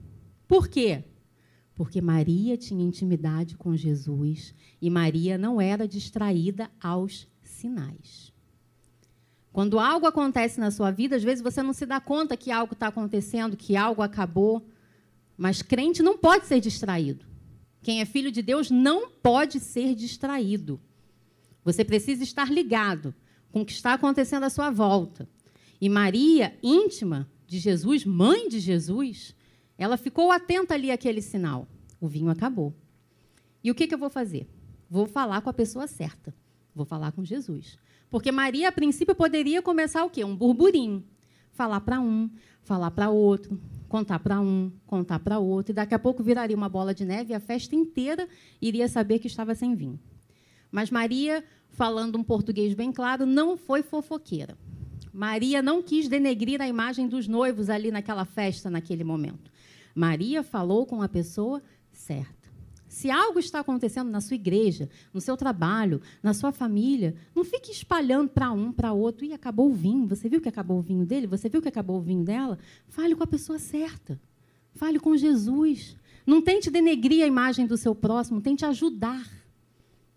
[0.46, 1.04] Por quê?
[1.74, 8.32] Porque Maria tinha intimidade com Jesus e Maria não era distraída aos sinais.
[9.58, 12.74] Quando algo acontece na sua vida, às vezes você não se dá conta que algo
[12.74, 14.64] está acontecendo, que algo acabou.
[15.36, 17.26] Mas crente não pode ser distraído.
[17.82, 20.80] Quem é filho de Deus não pode ser distraído.
[21.64, 23.12] Você precisa estar ligado
[23.50, 25.28] com o que está acontecendo à sua volta.
[25.80, 29.34] E Maria, íntima de Jesus, mãe de Jesus,
[29.76, 31.66] ela ficou atenta ali àquele sinal.
[32.00, 32.72] O vinho acabou.
[33.64, 34.48] E o que, que eu vou fazer?
[34.88, 36.32] Vou falar com a pessoa certa.
[36.72, 37.76] Vou falar com Jesus.
[38.10, 40.24] Porque Maria, a princípio, poderia começar o quê?
[40.24, 41.04] Um burburinho.
[41.52, 42.30] Falar para um,
[42.62, 45.72] falar para outro, contar para um, contar para outro.
[45.72, 48.28] E daqui a pouco viraria uma bola de neve e a festa inteira
[48.62, 49.98] iria saber que estava sem vinho.
[50.70, 54.56] Mas Maria, falando um português bem claro, não foi fofoqueira.
[55.12, 59.50] Maria não quis denegrir a imagem dos noivos ali naquela festa, naquele momento.
[59.94, 62.37] Maria falou com a pessoa certa.
[62.88, 67.70] Se algo está acontecendo na sua igreja, no seu trabalho, na sua família, não fique
[67.70, 69.24] espalhando para um, para outro.
[69.24, 70.06] E acabou o vinho.
[70.08, 71.26] Você viu que acabou o vinho dele?
[71.26, 72.58] Você viu que acabou o vinho dela?
[72.88, 74.18] Fale com a pessoa certa.
[74.74, 75.96] Fale com Jesus.
[76.26, 79.28] Não tente denegrir a imagem do seu próximo, tente ajudar.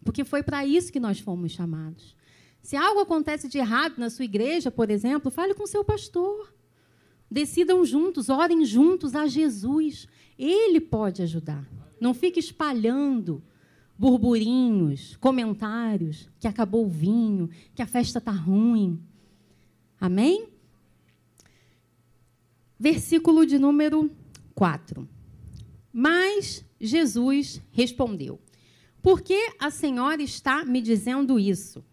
[0.03, 2.15] Porque foi para isso que nós fomos chamados.
[2.61, 6.53] Se algo acontece de errado na sua igreja, por exemplo, fale com o seu pastor.
[7.29, 10.07] Decidam juntos, orem juntos a Jesus.
[10.37, 11.80] Ele pode ajudar.
[12.01, 13.43] Não fique espalhando
[13.95, 18.99] burburinhos, comentários, que acabou o vinho, que a festa está ruim.
[19.99, 20.49] Amém?
[22.79, 24.09] Versículo de número
[24.55, 25.07] 4.
[25.93, 28.41] Mas Jesus respondeu:
[29.03, 31.85] Por que a senhora está me dizendo isso?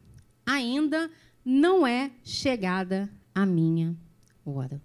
[0.47, 1.11] Ainda
[1.45, 3.95] não é chegada a minha
[4.43, 4.81] hora.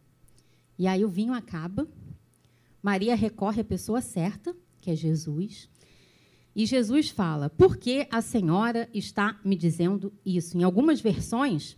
[0.77, 1.87] E aí o vinho acaba,
[2.81, 4.53] Maria recorre à pessoa certa,
[4.83, 5.69] que é Jesus,
[6.55, 10.57] e Jesus fala: Por que a senhora está me dizendo isso?
[10.57, 11.77] Em algumas versões,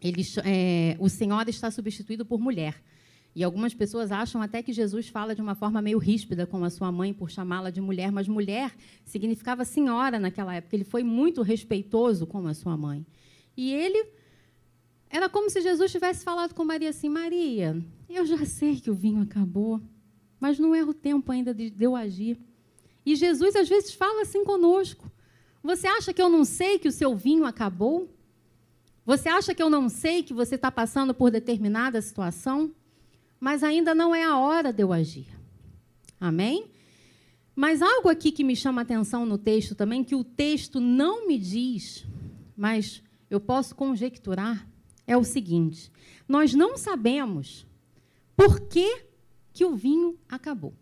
[0.00, 2.82] ele, é, o senhora está substituído por mulher.
[3.34, 6.70] E algumas pessoas acham até que Jesus fala de uma forma meio ríspida com a
[6.70, 8.74] sua mãe por chamá-la de mulher, mas mulher
[9.04, 10.74] significava senhora naquela época.
[10.74, 13.06] Ele foi muito respeitoso com a sua mãe.
[13.56, 14.08] E ele
[15.08, 18.94] era como se Jesus tivesse falado com Maria assim: Maria, eu já sei que o
[18.94, 19.80] vinho acabou,
[20.40, 22.38] mas não é o tempo ainda de eu agir.
[23.04, 25.10] E Jesus às vezes fala assim conosco:
[25.62, 28.08] Você acha que eu não sei que o seu vinho acabou?
[29.04, 32.74] Você acha que eu não sei que você está passando por determinada situação?
[33.40, 35.26] mas ainda não é a hora de eu agir.
[36.20, 36.70] Amém?
[37.56, 41.38] Mas algo aqui que me chama atenção no texto também, que o texto não me
[41.38, 42.06] diz,
[42.54, 44.68] mas eu posso conjecturar,
[45.06, 45.90] é o seguinte:
[46.28, 47.66] nós não sabemos
[48.36, 49.06] por que,
[49.52, 50.74] que o vinho acabou.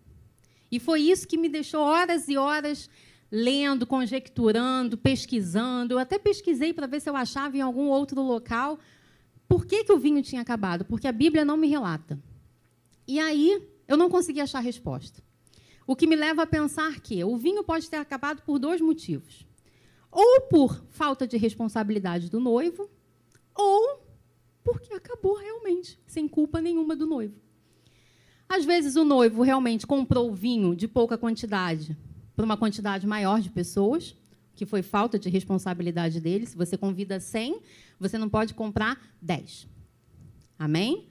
[0.70, 2.90] E foi isso que me deixou horas e horas
[3.30, 5.94] lendo, conjecturando, pesquisando.
[5.94, 8.78] Eu até pesquisei para ver se eu achava em algum outro local
[9.46, 12.18] por que, que o vinho tinha acabado, porque a Bíblia não me relata.
[13.06, 15.22] E aí eu não consegui achar resposta.
[15.86, 19.46] O que me leva a pensar que o vinho pode ter acabado por dois motivos.
[20.12, 22.90] Ou por falta de responsabilidade do noivo,
[23.54, 24.02] ou
[24.62, 27.40] porque acabou realmente, sem culpa nenhuma do noivo.
[28.48, 31.96] Às vezes o noivo realmente comprou vinho de pouca quantidade
[32.34, 34.16] para uma quantidade maior de pessoas,
[34.54, 36.46] que foi falta de responsabilidade dele.
[36.46, 37.60] Se você convida 100,
[38.00, 39.68] você não pode comprar 10.
[40.58, 41.08] Amém?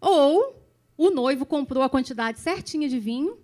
[0.00, 0.56] Ou
[0.96, 3.38] o noivo comprou a quantidade certinha de vinho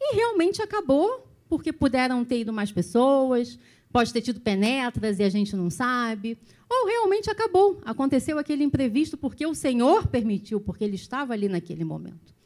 [0.00, 3.58] e realmente acabou, porque puderam ter ido mais pessoas,
[3.92, 6.38] pode ter tido penetras e a gente não sabe,
[6.68, 11.84] ou realmente acabou, aconteceu aquele imprevisto porque o Senhor permitiu, porque ele estava ali naquele
[11.84, 12.39] momento.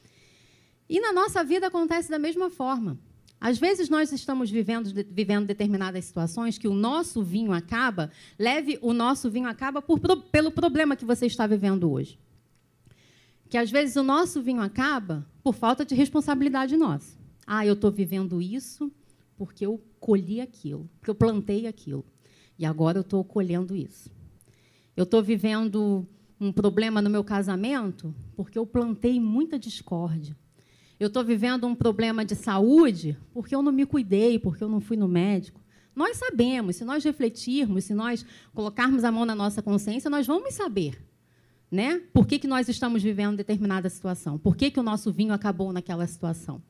[0.95, 2.99] E na nossa vida acontece da mesma forma.
[3.41, 8.93] Às vezes nós estamos vivendo, vivendo determinadas situações que o nosso vinho acaba, leve o
[8.93, 9.99] nosso vinho acaba por,
[10.31, 12.19] pelo problema que você está vivendo hoje
[13.55, 17.17] que às vezes o nosso vinho acaba por falta de responsabilidade nossa.
[17.47, 18.91] Ah, eu estou vivendo isso
[19.39, 22.05] porque eu colhi aquilo, porque eu plantei aquilo.
[22.59, 24.11] E agora eu estou colhendo isso.
[24.97, 26.05] Eu estou vivendo
[26.41, 30.37] um problema no meu casamento porque eu plantei muita discórdia.
[30.99, 34.81] Eu estou vivendo um problema de saúde porque eu não me cuidei, porque eu não
[34.81, 35.61] fui no médico.
[35.95, 40.55] Nós sabemos, se nós refletirmos, se nós colocarmos a mão na nossa consciência, nós vamos
[40.55, 40.99] saber
[41.75, 42.01] né?
[42.13, 44.39] Por que, que nós estamos vivendo determinada situação?
[44.39, 46.63] Por que, que o nosso vinho acabou naquela situação?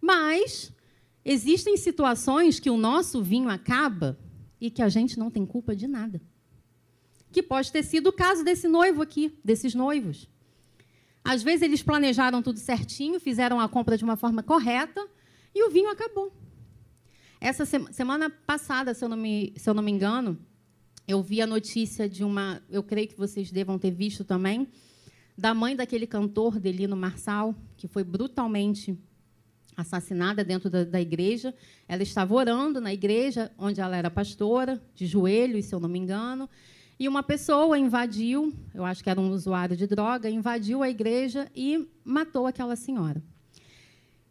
[0.00, 0.72] Mas
[1.22, 4.18] existem situações que o nosso vinho acaba
[4.58, 6.22] e que a gente não tem culpa de nada.
[7.32, 10.28] que pode ter sido o caso desse noivo aqui, desses noivos.
[11.30, 15.00] Às vezes eles planejaram tudo certinho, fizeram a compra de uma forma correta
[15.54, 16.32] e o vinho acabou.
[17.40, 20.36] Essa semana passada, se eu, não me, se eu não me engano,
[21.06, 24.66] eu vi a notícia de uma, eu creio que vocês devam ter visto também,
[25.38, 28.98] da mãe daquele cantor, Delino Marçal, que foi brutalmente
[29.76, 31.54] assassinada dentro da, da, igreja.
[31.86, 36.00] Ela estava orando na igreja onde ela era pastora, de joelhos, se eu não me
[36.00, 36.50] engano,
[37.00, 41.50] e uma pessoa invadiu, eu acho que era um usuário de droga, invadiu a igreja
[41.56, 43.22] e matou aquela senhora.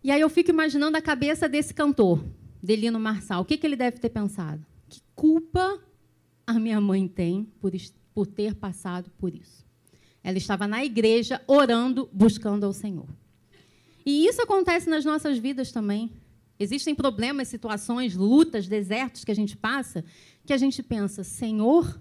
[0.04, 2.24] E aí eu fico imaginando a cabeça desse cantor,
[2.62, 3.42] Delino Marçal.
[3.42, 4.64] O que, que ele deve ter pensado?
[4.88, 5.82] Que culpa
[6.46, 7.72] a minha mãe tem por,
[8.14, 9.66] por ter passado por isso?
[10.24, 13.10] Ela estava na igreja orando, buscando ao Senhor.
[14.06, 16.12] E isso acontece nas nossas vidas também.
[16.60, 20.06] Existem problemas, situações, lutas, desertos que a gente passa,
[20.46, 22.00] que a gente pensa, Senhor,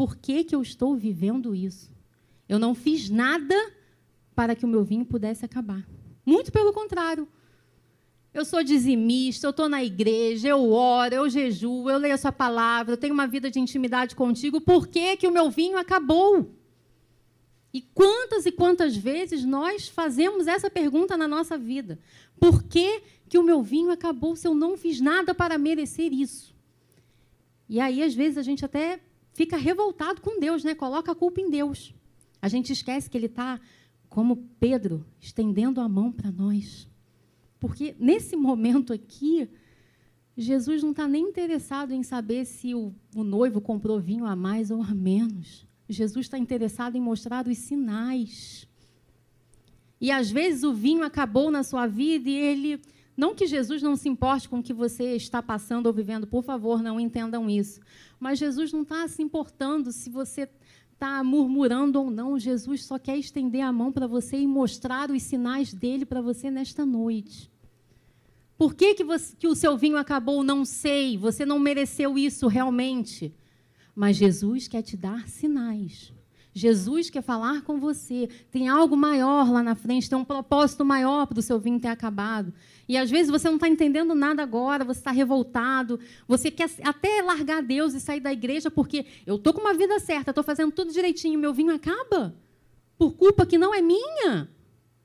[0.00, 1.92] por que, que eu estou vivendo isso?
[2.48, 3.54] Eu não fiz nada
[4.34, 5.86] para que o meu vinho pudesse acabar.
[6.24, 7.28] Muito pelo contrário.
[8.32, 12.32] Eu sou dizimista, eu estou na igreja, eu oro, eu jejuo, eu leio a sua
[12.32, 14.58] palavra, eu tenho uma vida de intimidade contigo.
[14.58, 16.50] Por que, que o meu vinho acabou?
[17.70, 21.98] E quantas e quantas vezes nós fazemos essa pergunta na nossa vida?
[22.40, 26.56] Por que, que o meu vinho acabou se eu não fiz nada para merecer isso?
[27.68, 28.98] E aí, às vezes, a gente até
[29.32, 30.74] fica revoltado com Deus, né?
[30.74, 31.94] Coloca a culpa em Deus.
[32.40, 33.60] A gente esquece que ele está,
[34.08, 36.88] como Pedro, estendendo a mão para nós.
[37.58, 39.48] Porque nesse momento aqui,
[40.36, 44.70] Jesus não está nem interessado em saber se o, o noivo comprou vinho a mais
[44.70, 45.66] ou a menos.
[45.88, 48.66] Jesus está interessado em mostrar os sinais.
[50.00, 52.80] E às vezes o vinho acabou na sua vida e ele
[53.16, 56.42] não que Jesus não se importe com o que você está passando ou vivendo, por
[56.42, 57.80] favor, não entendam isso.
[58.20, 60.46] Mas Jesus não está se importando se você
[60.92, 62.38] está murmurando ou não.
[62.38, 66.50] Jesus só quer estender a mão para você e mostrar os sinais dele para você
[66.50, 67.50] nesta noite.
[68.58, 70.44] Por que, que, você, que o seu vinho acabou?
[70.44, 71.16] Não sei.
[71.16, 73.34] Você não mereceu isso realmente.
[73.94, 76.12] Mas Jesus quer te dar sinais.
[76.52, 78.28] Jesus quer falar com você.
[78.50, 81.88] Tem algo maior lá na frente, tem um propósito maior para o seu vinho ter
[81.88, 82.52] acabado.
[82.88, 87.22] E às vezes você não está entendendo nada agora, você está revoltado, você quer até
[87.22, 90.72] largar Deus e sair da igreja porque eu estou com uma vida certa, estou fazendo
[90.72, 92.34] tudo direitinho, meu vinho acaba
[92.98, 94.50] por culpa que não é minha.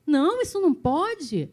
[0.05, 1.49] Não, isso não pode.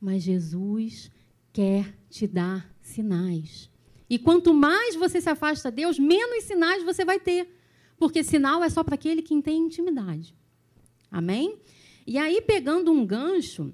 [0.00, 1.10] Mas Jesus
[1.52, 3.70] quer te dar sinais.
[4.08, 7.48] E quanto mais você se afasta de Deus, menos sinais você vai ter.
[7.98, 10.34] Porque sinal é só para aquele que tem intimidade.
[11.10, 11.58] Amém?
[12.06, 13.72] E aí, pegando um gancho,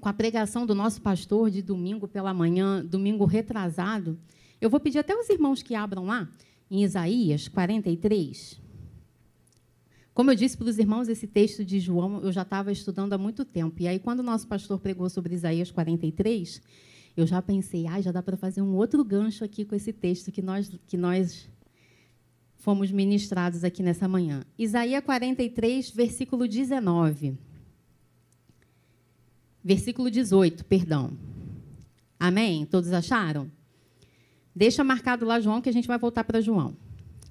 [0.00, 4.18] com a pregação do nosso pastor de domingo pela manhã, domingo retrasado,
[4.60, 6.28] eu vou pedir até os irmãos que abram lá,
[6.70, 8.60] em Isaías 43.
[10.14, 13.18] Como eu disse para os irmãos, esse texto de João eu já estava estudando há
[13.18, 13.80] muito tempo.
[13.80, 16.60] E aí, quando o nosso pastor pregou sobre Isaías 43,
[17.16, 20.32] eu já pensei, ah, já dá para fazer um outro gancho aqui com esse texto
[20.32, 21.48] que nós, que nós
[22.62, 24.44] fomos ministrados aqui nessa manhã.
[24.56, 27.36] Isaías 43, versículo 19.
[29.64, 31.10] Versículo 18, perdão.
[32.20, 32.64] Amém?
[32.64, 33.50] Todos acharam?
[34.54, 36.76] Deixa marcado lá, João, que a gente vai voltar para João.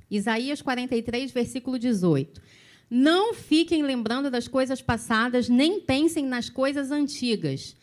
[0.10, 2.42] Isaías 43, versículo 18.
[2.90, 7.74] Não fiquem lembrando das coisas passadas, nem pensem nas coisas antigas.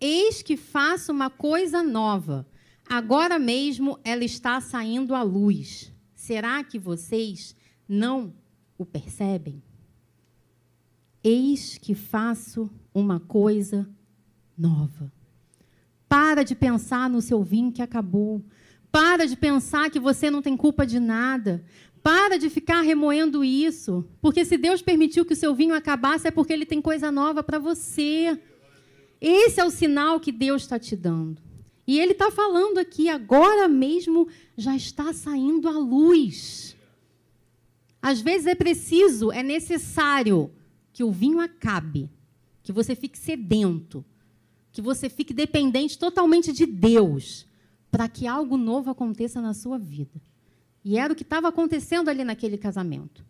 [0.00, 2.48] Eis que faço uma coisa nova.
[2.88, 5.93] Agora mesmo ela está saindo à luz.
[6.24, 7.54] Será que vocês
[7.86, 8.32] não
[8.78, 9.62] o percebem?
[11.22, 13.86] Eis que faço uma coisa
[14.56, 15.12] nova.
[16.08, 18.42] Para de pensar no seu vinho que acabou.
[18.90, 21.62] Para de pensar que você não tem culpa de nada.
[22.02, 24.02] Para de ficar remoendo isso.
[24.22, 27.42] Porque se Deus permitiu que o seu vinho acabasse, é porque Ele tem coisa nova
[27.42, 28.40] para você.
[29.20, 31.42] Esse é o sinal que Deus está te dando.
[31.86, 36.76] E Ele está falando aqui, agora mesmo já está saindo a luz.
[38.00, 40.50] Às vezes é preciso, é necessário
[40.92, 42.10] que o vinho acabe,
[42.62, 44.04] que você fique sedento,
[44.72, 47.46] que você fique dependente totalmente de Deus,
[47.90, 50.20] para que algo novo aconteça na sua vida.
[50.84, 53.24] E era o que estava acontecendo ali naquele casamento.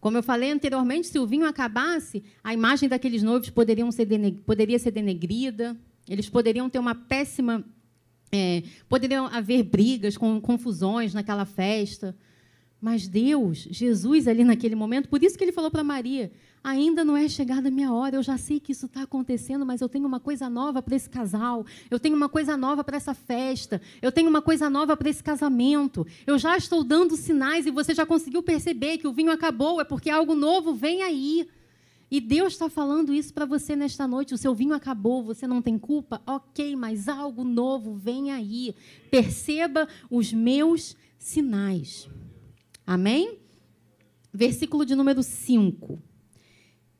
[0.00, 4.08] Como eu falei anteriormente, se o vinho acabasse, a imagem daqueles noivos poderiam ser
[4.46, 5.76] poderia ser denegrida,
[6.08, 7.64] eles poderiam ter uma péssima.
[8.32, 12.16] É, poderiam haver brigas, com, confusões naquela festa.
[12.80, 17.16] Mas Deus, Jesus ali naquele momento, por isso que ele falou para Maria: Ainda não
[17.16, 20.06] é chegada a minha hora, eu já sei que isso está acontecendo, mas eu tenho
[20.06, 24.12] uma coisa nova para esse casal, eu tenho uma coisa nova para essa festa, eu
[24.12, 26.06] tenho uma coisa nova para esse casamento.
[26.26, 29.84] Eu já estou dando sinais e você já conseguiu perceber que o vinho acabou, é
[29.84, 31.48] porque algo novo vem aí.
[32.10, 34.34] E Deus está falando isso para você nesta noite.
[34.34, 36.20] O seu vinho acabou, você não tem culpa?
[36.26, 38.74] Ok, mas algo novo vem aí.
[39.10, 42.08] Perceba os meus sinais.
[42.84, 43.38] Amém?
[44.32, 46.02] Versículo de número 5.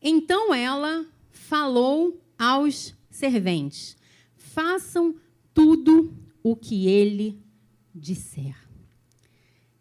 [0.01, 3.97] Então ela falou aos serventes:
[4.37, 5.17] façam
[5.53, 7.43] tudo o que ele
[7.93, 8.57] disser.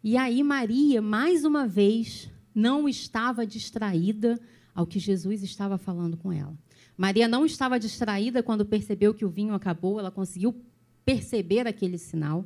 [0.02, 4.40] E aí Maria, mais uma vez, não estava distraída
[4.80, 6.54] ao que Jesus estava falando com ela.
[6.96, 10.54] Maria não estava distraída quando percebeu que o vinho acabou, ela conseguiu
[11.04, 12.44] perceber aquele sinal.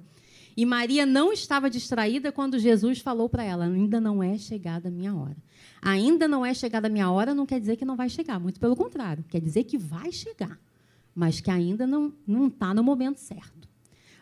[0.56, 4.90] E Maria não estava distraída quando Jesus falou para ela: ainda não é chegada a
[4.90, 5.36] minha hora.
[5.82, 8.60] Ainda não é chegada a minha hora não quer dizer que não vai chegar, muito
[8.60, 10.58] pelo contrário, quer dizer que vai chegar,
[11.14, 12.12] mas que ainda não
[12.46, 13.68] está no momento certo.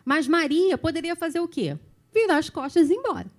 [0.03, 1.77] Mas Maria poderia fazer o quê?
[2.13, 3.31] Virar as costas e ir embora.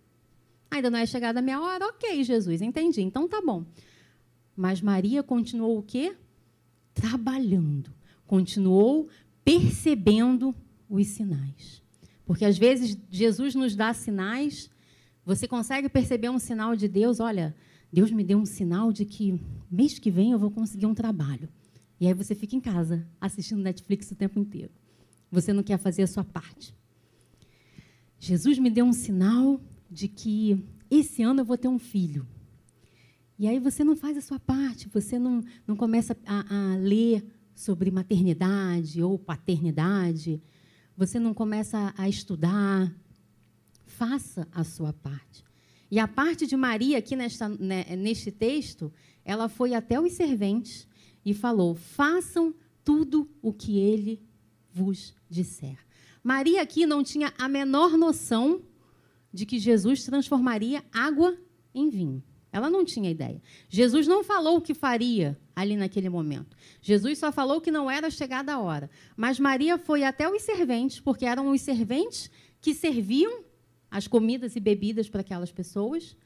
[0.71, 1.87] Ainda não é chegada a minha hora?
[1.87, 3.65] Ok, Jesus, entendi, então tá bom.
[4.57, 6.17] Mas Maria continuou o quê?
[6.93, 7.93] Trabalhando,
[8.27, 9.09] continuou
[9.45, 10.55] percebendo
[10.89, 11.83] os sinais.
[12.25, 14.71] Porque às vezes Jesus nos dá sinais,
[15.25, 17.55] você consegue perceber um sinal de Deus, olha,
[17.93, 19.41] Deus me deu um sinal de que
[19.71, 21.49] mês que vem eu vou conseguir um trabalho.
[22.01, 24.71] E aí você fica em casa assistindo Netflix o tempo inteiro.
[25.31, 26.75] Você não quer fazer a sua parte.
[28.19, 32.27] Jesus me deu um sinal de que esse ano eu vou ter um filho.
[33.39, 37.25] E aí você não faz a sua parte, você não, não começa a, a ler
[37.55, 40.41] sobre maternidade ou paternidade
[40.97, 42.95] você não começa a estudar,
[43.85, 45.45] faça a sua parte.
[45.91, 48.93] E a parte de Maria, aqui nesta, né, neste texto,
[49.25, 50.87] ela foi até os serventes
[51.25, 52.55] e falou: façam
[52.85, 54.23] tudo o que ele
[54.73, 55.79] vos disser.
[56.23, 58.63] Maria aqui não tinha a menor noção
[59.33, 61.37] de que Jesus transformaria água
[61.75, 62.23] em vinho.
[62.55, 63.43] Ela não tinha ideia.
[63.69, 66.57] Jesus não falou o que faria ali naquele momento.
[66.81, 68.89] Jesus só falou que não era chegada a hora.
[69.17, 72.31] Mas Maria foi até os serventes, porque eram os serventes
[72.61, 73.43] que serviam
[73.91, 76.17] as comidas e bebidas para aquelas pessoas.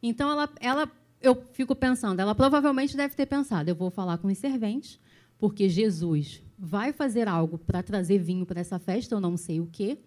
[0.00, 4.28] Então ela, ela, eu fico pensando, ela provavelmente deve ter pensado: eu vou falar com
[4.28, 5.00] os serventes,
[5.36, 9.66] porque Jesus vai fazer algo para trazer vinho para essa festa, eu não sei o
[9.66, 9.98] quê,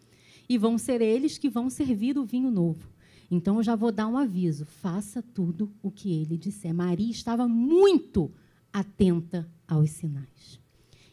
[0.48, 2.95] e vão ser eles que vão servir o vinho novo.
[3.30, 6.74] Então eu já vou dar um aviso: faça tudo o que ele disser.
[6.74, 8.32] Maria estava muito
[8.72, 10.60] atenta aos sinais.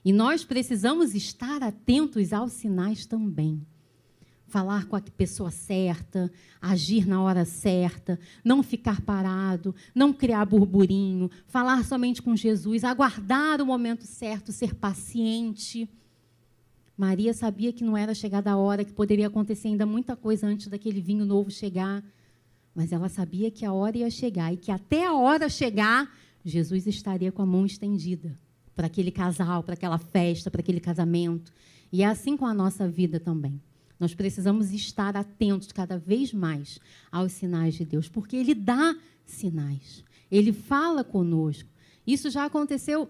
[0.05, 3.65] E nós precisamos estar atentos aos sinais também.
[4.49, 11.31] Falar com a pessoa certa, agir na hora certa, não ficar parado, não criar burburinho,
[11.47, 15.89] falar somente com Jesus, aguardar o momento certo, ser paciente.
[16.97, 20.69] Maria sabia que não era chegada a hora, que poderia acontecer ainda muita coisa antes
[20.69, 22.05] daquele vinho novo chegar.
[22.75, 26.11] Mas ela sabia que a hora ia chegar e que até a hora chegar,
[26.45, 28.39] Jesus estaria com a mão estendida
[28.75, 31.53] para aquele casal, para aquela festa, para aquele casamento.
[31.93, 33.61] E é assim com a nossa vida também.
[33.99, 36.81] Nós precisamos estar atentos cada vez mais
[37.11, 40.03] aos sinais de Deus, porque Ele dá sinais.
[40.31, 41.69] Ele fala conosco.
[42.07, 43.09] Isso já aconteceu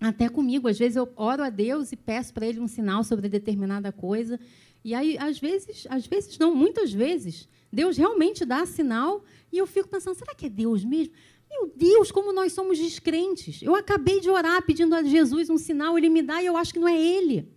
[0.00, 0.68] até comigo.
[0.68, 4.40] Às vezes eu oro a Deus e peço para Ele um sinal sobre determinada coisa.
[4.82, 9.22] E aí, às vezes, às vezes não, muitas vezes, Deus realmente dá sinal
[9.52, 11.12] e eu fico pensando, será que é Deus mesmo?
[11.50, 13.60] Meu Deus, como nós somos descrentes.
[13.60, 16.72] Eu acabei de orar pedindo a Jesus um sinal, ele me dá e eu acho
[16.72, 17.48] que não é ele.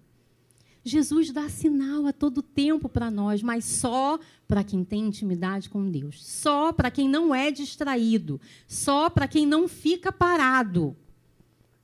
[0.83, 5.89] Jesus dá sinal a todo tempo para nós, mas só para quem tem intimidade com
[5.89, 10.97] Deus, só para quem não é distraído, só para quem não fica parado.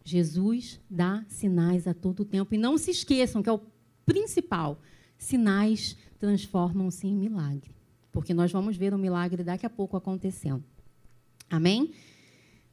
[0.10, 2.56] Jesus dá sinais a todo tempo.
[2.56, 3.62] E não se esqueçam que é o
[4.06, 4.82] principal:
[5.18, 7.72] sinais transformam-se em milagre.
[8.12, 10.64] Porque nós vamos ver um milagre daqui a pouco acontecendo.
[11.50, 11.92] Amém?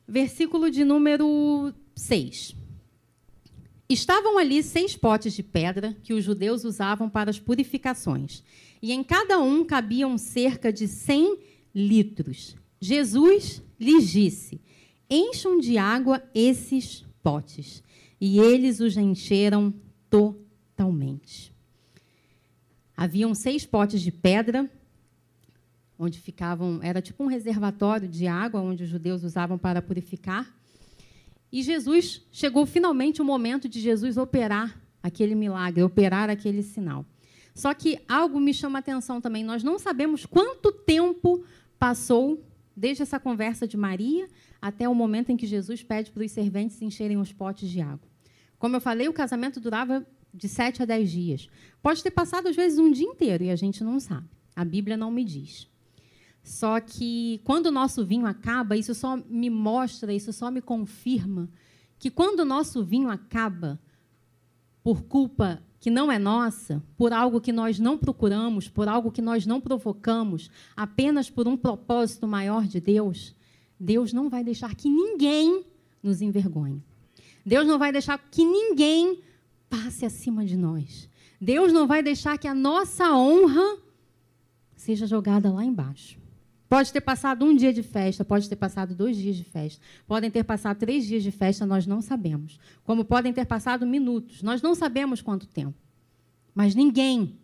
[0.08, 2.56] Versículo de número 6.
[3.88, 8.42] Estavam ali seis potes de pedra que os judeus usavam para as purificações,
[8.82, 11.38] e em cada um cabiam cerca de 100
[11.74, 12.56] litros.
[12.80, 14.60] Jesus lhes disse:
[15.08, 17.82] Encham de água esses potes.
[18.20, 19.74] E eles os encheram
[20.08, 21.52] totalmente.
[22.96, 24.70] Haviam seis potes de pedra,
[25.98, 30.54] onde ficavam, era tipo um reservatório de água, onde os judeus usavam para purificar.
[31.50, 37.04] E Jesus, chegou finalmente o momento de Jesus operar aquele milagre, operar aquele sinal.
[37.56, 41.44] Só que algo me chama a atenção também, nós não sabemos quanto tempo
[41.76, 42.40] passou
[42.76, 44.28] desde essa conversa de Maria
[44.60, 48.08] até o momento em que Jesus pede para os serventes encherem os potes de água.
[48.58, 51.48] Como eu falei, o casamento durava de sete a dez dias.
[51.82, 54.28] Pode ter passado, às vezes, um dia inteiro e a gente não sabe.
[54.54, 55.68] A Bíblia não me diz.
[56.42, 61.48] Só que quando o nosso vinho acaba, isso só me mostra, isso só me confirma
[61.98, 63.80] que quando o nosso vinho acaba,
[64.82, 69.22] por culpa que não é nossa, por algo que nós não procuramos, por algo que
[69.22, 73.35] nós não provocamos, apenas por um propósito maior de Deus,
[73.78, 75.64] Deus não vai deixar que ninguém
[76.02, 76.82] nos envergonhe.
[77.44, 79.20] Deus não vai deixar que ninguém
[79.68, 81.08] passe acima de nós.
[81.40, 83.78] Deus não vai deixar que a nossa honra
[84.74, 86.18] seja jogada lá embaixo.
[86.68, 90.30] Pode ter passado um dia de festa, pode ter passado dois dias de festa, podem
[90.30, 92.58] ter passado três dias de festa, nós não sabemos.
[92.82, 95.78] Como podem ter passado minutos, nós não sabemos quanto tempo.
[96.54, 97.38] Mas ninguém,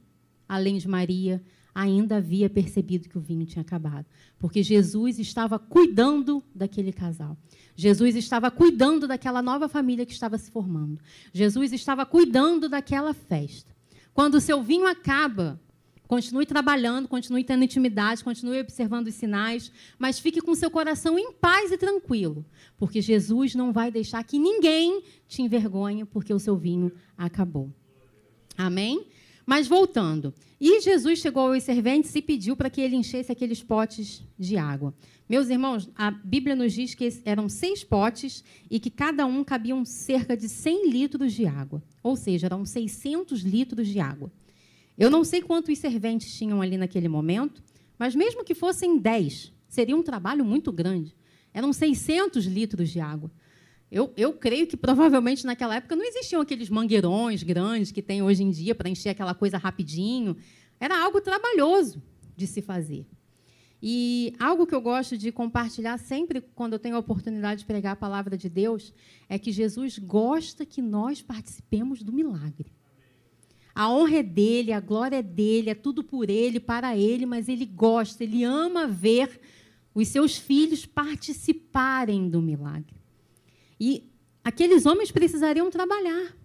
[0.49, 1.41] além de Maria,
[1.75, 4.07] ainda havia percebido que o vinho tinha acabado,
[4.39, 7.37] porque Jesus estava cuidando daquele casal.
[7.75, 11.01] Jesus estava cuidando daquela nova família que estava se formando.
[11.33, 13.75] Jesus estava cuidando daquela festa.
[14.13, 15.59] Quando o seu vinho acaba,
[16.07, 21.33] continue trabalhando, continue tendo intimidade, continue observando os sinais, mas fique com seu coração em
[21.33, 22.45] paz e tranquilo,
[22.77, 27.73] porque Jesus não vai deixar que ninguém te envergonhe porque o seu vinho acabou.
[28.59, 29.07] Amém?
[29.45, 30.33] Mas voltando.
[30.61, 34.95] E Jesus chegou aos serventes e pediu para que ele enchesse aqueles potes de água.
[35.29, 39.85] Meus irmãos, a Bíblia nos diz que eram seis potes e que cada um cabiam
[39.85, 41.83] cerca de 100 litros de água.
[42.03, 44.31] Ou seja, eram 600 litros de água.
[44.97, 47.63] Eu não sei quantos serventes tinham ali naquele momento,
[47.99, 51.15] mas mesmo que fossem 10, seria um trabalho muito grande.
[51.53, 53.31] Eram 600 litros de água.
[53.93, 58.43] Eu, eu creio que provavelmente naquela época não existiam aqueles mangueirões grandes que tem hoje
[58.43, 60.35] em dia para encher aquela coisa rapidinho.
[60.81, 62.03] Era algo trabalhoso
[62.35, 63.07] de se fazer.
[63.83, 67.93] E algo que eu gosto de compartilhar sempre quando eu tenho a oportunidade de pregar
[67.93, 68.95] a palavra de Deus
[69.29, 72.73] é que Jesus gosta que nós participemos do milagre.
[73.75, 77.47] A honra é dele, a glória é dele, é tudo por ele, para ele, mas
[77.47, 79.39] ele gosta, ele ama ver
[79.95, 83.02] os seus filhos participarem do milagre.
[83.85, 84.09] E
[84.45, 86.37] aqueles homens precisariam trabalhar.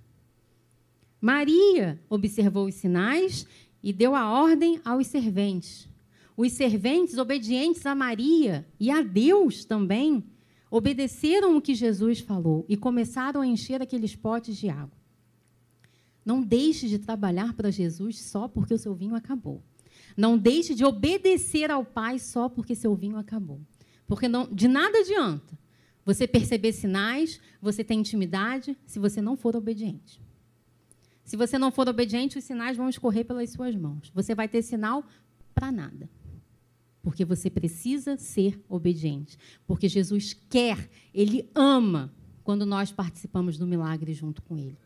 [1.21, 3.45] Maria observou os sinais
[3.83, 5.87] e deu a ordem aos serventes.
[6.35, 10.23] Os serventes, obedientes a Maria e a Deus também,
[10.71, 14.97] obedeceram o que Jesus falou e começaram a encher aqueles potes de água.
[16.25, 19.61] Não deixe de trabalhar para Jesus só porque o seu vinho acabou.
[20.17, 23.61] Não deixe de obedecer ao Pai só porque seu vinho acabou.
[24.07, 25.66] Porque não, de nada adianta
[26.07, 30.21] você perceber sinais, você ter intimidade, se você não for obediente.
[31.25, 34.09] Se você não for obediente, os sinais vão escorrer pelas suas mãos.
[34.15, 35.03] Você vai ter sinal
[35.53, 36.09] para nada.
[37.03, 39.37] Porque você precisa ser obediente.
[39.67, 42.09] Porque Jesus quer, ele ama
[42.41, 44.77] quando nós participamos do milagre junto com ele.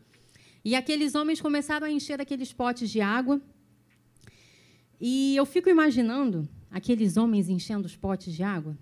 [0.64, 3.40] E aqueles homens começaram a encher aqueles potes de água.
[5.00, 8.76] E eu fico imaginando aqueles homens enchendo os potes de água.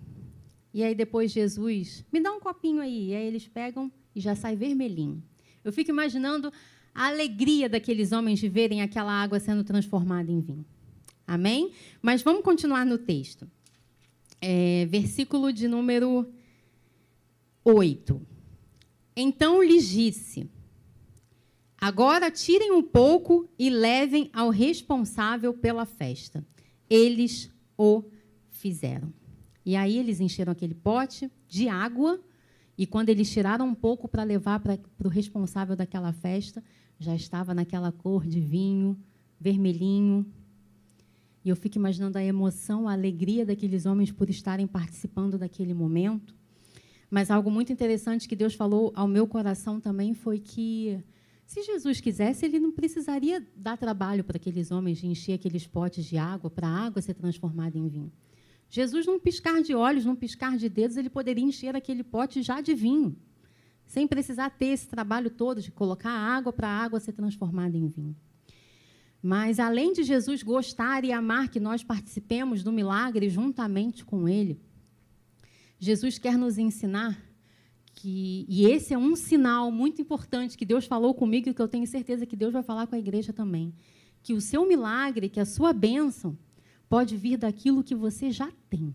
[0.73, 3.09] E aí depois Jesus, me dá um copinho aí.
[3.09, 5.21] E aí eles pegam e já sai vermelhinho.
[5.63, 6.51] Eu fico imaginando
[6.93, 10.65] a alegria daqueles homens de verem aquela água sendo transformada em vinho.
[11.25, 11.71] Amém?
[12.01, 13.49] Mas vamos continuar no texto.
[14.41, 16.27] É, versículo de número
[17.63, 18.21] 8.
[19.15, 20.49] Então lhes disse:
[21.79, 26.45] Agora tirem um pouco e levem ao responsável pela festa.
[26.89, 28.03] Eles o
[28.49, 29.13] fizeram.
[29.65, 32.19] E aí eles encheram aquele pote de água,
[32.77, 36.63] e quando eles tiraram um pouco para levar para o responsável daquela festa,
[36.99, 38.97] já estava naquela cor de vinho,
[39.39, 40.25] vermelhinho.
[41.43, 46.35] E eu fico imaginando a emoção, a alegria daqueles homens por estarem participando daquele momento.
[47.09, 50.97] Mas algo muito interessante que Deus falou ao meu coração também foi que,
[51.45, 56.05] se Jesus quisesse, ele não precisaria dar trabalho para aqueles homens de encher aqueles potes
[56.05, 58.11] de água, para a água ser transformada em vinho.
[58.71, 62.61] Jesus, num piscar de olhos, num piscar de dedos, ele poderia encher aquele pote já
[62.61, 63.13] de vinho,
[63.85, 67.89] sem precisar ter esse trabalho todo de colocar água para a água ser transformada em
[67.89, 68.15] vinho.
[69.21, 74.57] Mas, além de Jesus gostar e amar que nós participemos do milagre juntamente com Ele,
[75.77, 77.21] Jesus quer nos ensinar
[77.93, 81.67] que, e esse é um sinal muito importante que Deus falou comigo e que eu
[81.67, 83.73] tenho certeza que Deus vai falar com a igreja também,
[84.23, 86.37] que o seu milagre, que a sua bênção,
[86.91, 88.93] pode vir daquilo que você já tem.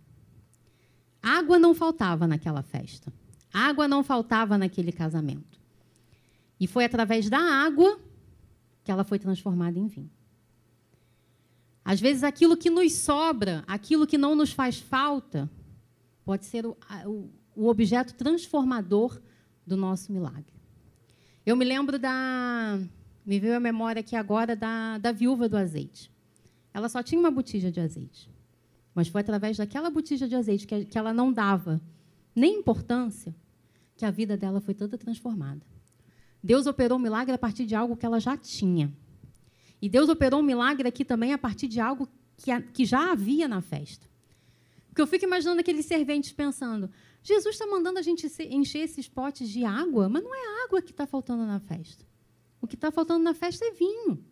[1.23, 3.11] Água não faltava naquela festa.
[3.51, 5.59] Água não faltava naquele casamento.
[6.61, 7.99] E foi através da água
[8.85, 10.11] que ela foi transformada em vinho.
[11.83, 15.51] Às vezes, aquilo que nos sobra, aquilo que não nos faz falta,
[16.23, 16.77] pode ser o,
[17.57, 19.19] o, objeto transformador
[19.67, 20.53] do nosso milagre.
[21.47, 22.79] Eu me lembro da.
[23.25, 26.15] Me veio a memória aqui agora da, da viúva do azeite.
[26.77, 28.31] Ela só tinha uma botija de azeite.
[28.95, 31.81] Mas foi através daquela botija de azeite que, ela não dava
[32.35, 33.35] nem importância
[33.97, 35.63] que a vida dela foi toda transformada.
[36.43, 38.93] Deus operou um milagre a partir de algo que ela já tinha.
[39.81, 42.07] E Deus operou um milagre aqui também a partir de algo
[42.37, 44.07] que, que já havia na festa.
[44.89, 46.91] Porque eu fico imaginando aqueles serventes pensando:
[47.23, 50.91] Jesus está mandando a gente encher esses potes de água, mas não é água que
[50.91, 52.05] está faltando na festa.
[52.61, 54.23] O que está faltando na festa é vinho.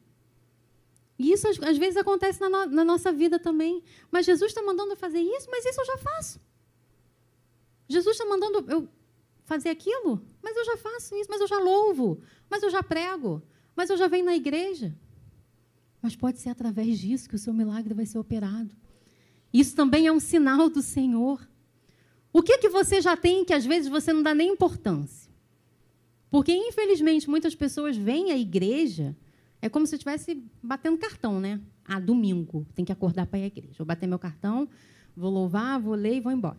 [1.19, 3.83] E isso às vezes acontece na, no, na nossa vida também.
[4.11, 6.41] Mas Jesus está mandando fazer isso, mas isso eu já faço.
[7.89, 8.89] Jesus está mandando eu
[9.45, 13.43] fazer aquilo, mas eu já faço isso, mas eu já louvo, mas eu já prego,
[13.77, 14.97] mas eu já venho na igreja.
[16.01, 18.75] Mas pode ser através disso que o seu milagre vai ser operado.
[19.53, 21.47] Isso também é um sinal do Senhor.
[22.33, 25.33] O que que você já tem que às vezes você não dá nem importância?
[26.31, 29.17] Porque infelizmente muitas pessoas vêm à igreja
[29.65, 31.59] é como se eu estivesse batendo cartão, né?
[31.87, 33.73] Ah, domingo, tem que acordar para ir à igreja.
[33.79, 34.69] Vou bater meu cartão,
[35.17, 36.59] vou louvar, vou ler e vou embora.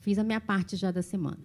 [0.00, 1.38] Fiz a minha parte já da semana.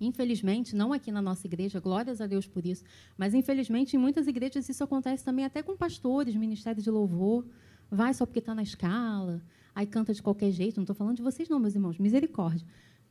[0.00, 2.82] Infelizmente, não aqui na nossa igreja, glórias a Deus por isso,
[3.16, 7.46] mas infelizmente em muitas igrejas isso acontece também até com pastores, ministérios de louvor.
[7.88, 9.40] Vai só porque está na escala,
[9.72, 10.78] aí canta de qualquer jeito.
[10.78, 12.66] Não estou falando de vocês, não, meus irmãos, misericórdia.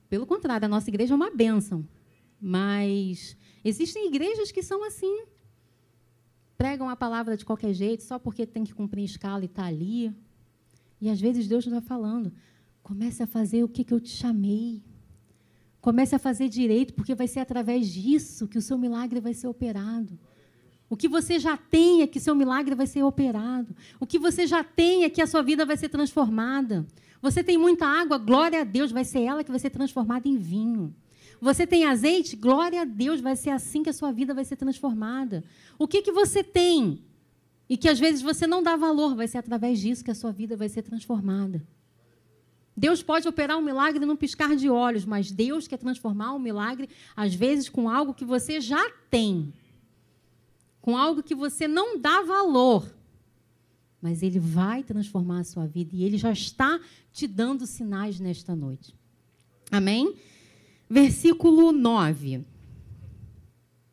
[0.09, 1.87] Pelo contrário, a nossa igreja é uma bênção.
[2.37, 5.23] Mas existem igrejas que são assim
[6.57, 10.13] pregam a palavra de qualquer jeito, só porque tem que cumprir escala e está ali.
[10.99, 12.31] E às vezes Deus está falando:
[12.81, 14.83] comece a fazer o que, que eu te chamei.
[15.81, 19.47] Comece a fazer direito, porque vai ser através disso que o seu milagre vai ser
[19.47, 20.17] operado.
[20.89, 23.75] O que você já tem é que seu milagre vai ser operado.
[23.99, 26.85] O que você já tem é que a sua vida vai ser transformada.
[27.21, 30.37] Você tem muita água, glória a Deus, vai ser ela que vai ser transformada em
[30.37, 30.95] vinho.
[31.45, 32.35] Você tem azeite?
[32.35, 35.43] Glória a Deus, vai ser assim que a sua vida vai ser transformada.
[35.77, 37.03] O que, que você tem?
[37.69, 40.31] E que às vezes você não dá valor, vai ser através disso que a sua
[40.31, 41.61] vida vai ser transformada.
[42.75, 46.89] Deus pode operar um milagre num piscar de olhos, mas Deus quer transformar um milagre,
[47.15, 49.53] às vezes, com algo que você já tem,
[50.81, 52.91] com algo que você não dá valor.
[54.01, 56.79] Mas Ele vai transformar a sua vida e Ele já está
[57.13, 58.95] te dando sinais nesta noite.
[59.71, 60.15] Amém?
[60.89, 62.45] Versículo 9.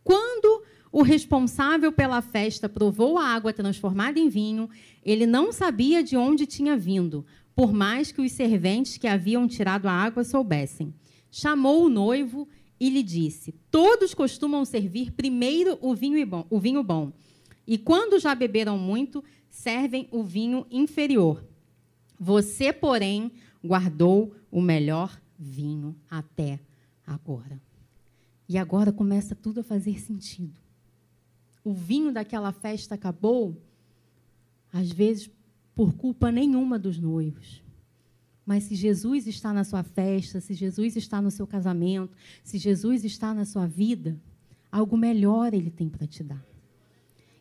[0.05, 4.69] Quando o responsável pela festa provou a água transformada em vinho,
[5.03, 7.25] ele não sabia de onde tinha vindo,
[7.55, 10.93] por mais que os serventes que haviam tirado a água soubessem.
[11.31, 12.47] Chamou o noivo
[12.79, 17.11] e lhe disse: Todos costumam servir primeiro o vinho bom, o vinho bom,
[17.67, 21.43] e quando já beberam muito, servem o vinho inferior.
[22.21, 23.33] Você, porém,
[23.65, 26.61] guardou o melhor vinho até
[27.07, 27.61] agora.
[28.49, 30.61] E agora começa tudo a fazer sentido.
[31.65, 33.57] O vinho daquela festa acabou,
[34.73, 35.31] às vezes
[35.75, 37.63] por culpa nenhuma dos noivos.
[38.45, 43.05] Mas se Jesus está na sua festa, se Jesus está no seu casamento, se Jesus
[43.05, 44.21] está na sua vida,
[44.71, 46.52] algo melhor ele tem para te dar.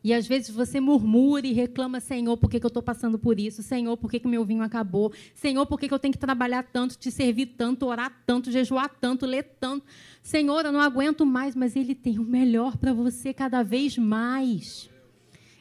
[0.04, 3.38] E às vezes você murmura e reclama, Senhor, por que, que eu estou passando por
[3.38, 3.62] isso?
[3.62, 5.12] Senhor, por que, que meu vinho acabou?
[5.32, 8.88] Senhor, por que, que eu tenho que trabalhar tanto, te servir tanto, orar tanto, jejuar
[9.00, 9.86] tanto, ler tanto?
[10.20, 14.90] Senhor, eu não aguento mais, mas Ele tem o melhor para você cada vez mais.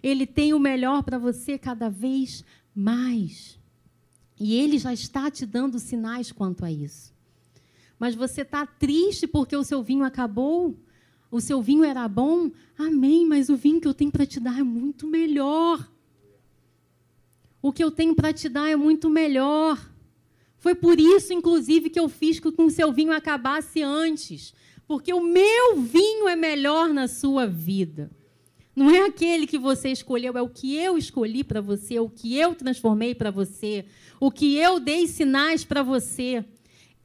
[0.01, 3.59] Ele tem o melhor para você cada vez mais.
[4.39, 7.13] E Ele já está te dando sinais quanto a isso.
[7.99, 10.75] Mas você está triste porque o seu vinho acabou?
[11.31, 12.51] O seu vinho era bom?
[12.77, 15.89] Amém, mas o vinho que eu tenho para te dar é muito melhor.
[17.61, 19.79] O que eu tenho para te dar é muito melhor.
[20.57, 24.53] Foi por isso, inclusive, que eu fiz com que o seu vinho acabasse antes.
[24.85, 28.11] Porque o meu vinho é melhor na sua vida.
[28.75, 32.35] Não é aquele que você escolheu, é o que eu escolhi para você, o que
[32.35, 33.85] eu transformei para você,
[34.19, 36.43] o que eu dei sinais para você.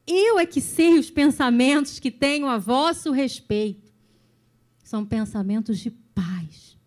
[0.07, 3.86] Eu é que sei os pensamentos que tenho a vosso respeito
[4.87, 6.79] são pensamentos de paz.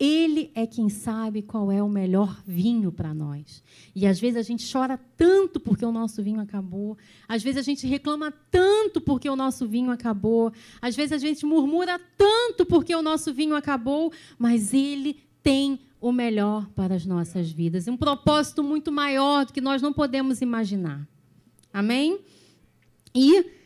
[0.00, 3.62] Ele é quem sabe qual é o melhor vinho para nós.
[3.94, 6.98] E às vezes a gente chora tanto porque o nosso vinho acabou.
[7.28, 10.52] Às vezes a gente reclama tanto porque o nosso vinho acabou.
[10.82, 14.12] Às vezes a gente murmura tanto porque o nosso vinho acabou.
[14.36, 17.86] Mas Ele tem o melhor para as nossas vidas.
[17.86, 21.06] Um propósito muito maior do que nós não podemos imaginar.
[21.72, 22.18] Amém?
[23.14, 23.57] E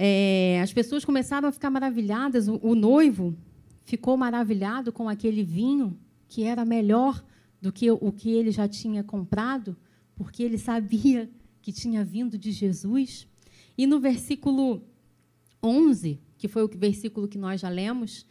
[0.00, 2.46] é, as pessoas começaram a ficar maravilhadas.
[2.46, 3.36] O, o noivo
[3.82, 7.20] ficou maravilhado com aquele vinho que era melhor
[7.60, 9.76] do que o que ele já tinha comprado,
[10.14, 11.28] porque ele sabia
[11.60, 13.26] que tinha vindo de Jesus.
[13.76, 14.84] E no versículo
[15.60, 18.24] 11, que foi o versículo que nós já lemos,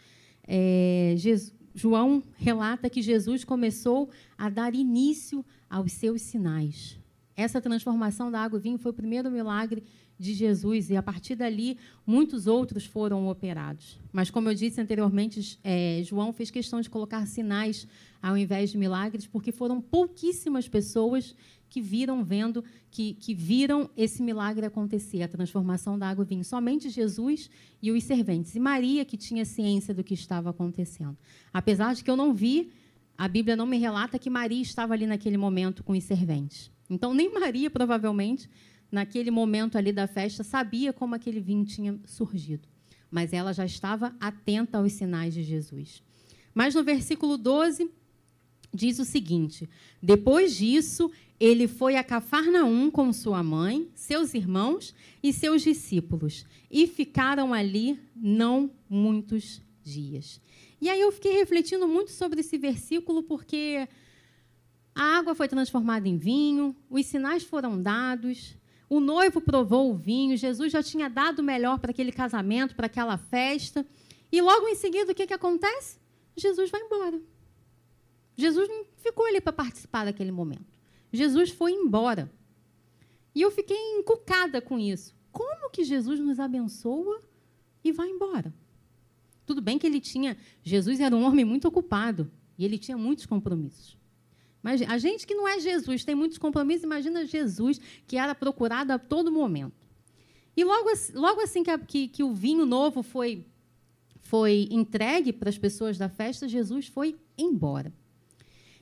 [0.48, 6.98] é, Jesus, João relata que Jesus começou a dar início aos seus sinais.
[7.36, 9.84] Essa transformação da água em vinho foi o primeiro milagre
[10.20, 14.00] de Jesus, e a partir dali muitos outros foram operados.
[14.12, 17.88] Mas, como eu disse anteriormente, é, João fez questão de colocar sinais
[18.22, 21.36] ao invés de milagres, porque foram pouquíssimas pessoas
[21.70, 26.44] que viram vendo, que, que viram esse milagre acontecer, a transformação da água em vinho.
[26.44, 27.50] Somente Jesus
[27.82, 28.56] e os serventes.
[28.56, 31.18] E Maria, que tinha ciência do que estava acontecendo.
[31.54, 32.72] Apesar de que eu não vi,
[33.18, 36.72] a Bíblia não me relata que Maria estava ali naquele momento com os serventes.
[36.90, 38.50] Então, nem Maria, provavelmente,
[38.92, 42.68] naquele momento ali da festa, sabia como aquele vinho tinha surgido.
[43.10, 46.02] Mas ela já estava atenta aos sinais de Jesus.
[46.54, 47.90] Mas no versículo 12,
[48.74, 49.70] diz o seguinte:
[50.02, 56.88] Depois disso, ele foi a Cafarnaum com sua mãe, seus irmãos e seus discípulos, e
[56.88, 60.42] ficaram ali não muitos dias.
[60.82, 63.88] E aí eu fiquei refletindo muito sobre esse versículo, porque
[64.94, 68.56] a água foi transformada em vinho, os sinais foram dados,
[68.90, 72.86] o noivo provou o vinho, Jesus já tinha dado o melhor para aquele casamento, para
[72.86, 73.86] aquela festa.
[74.32, 76.00] E logo em seguida, o que, que acontece?
[76.36, 77.20] Jesus vai embora.
[78.38, 80.78] Jesus não ficou ali para participar daquele momento.
[81.12, 82.32] Jesus foi embora.
[83.34, 85.16] E eu fiquei encucada com isso.
[85.32, 87.22] Como que Jesus nos abençoa
[87.84, 88.54] e vai embora?
[89.46, 90.38] Tudo bem que ele tinha.
[90.64, 93.97] Jesus era um homem muito ocupado e ele tinha muitos compromissos.
[94.62, 98.92] Mas a gente que não é Jesus, tem muitos compromissos, imagina Jesus, que era procurado
[98.92, 99.88] a todo momento.
[100.56, 103.46] E logo, logo assim que, a, que, que o vinho novo foi,
[104.22, 107.94] foi entregue para as pessoas da festa, Jesus foi embora.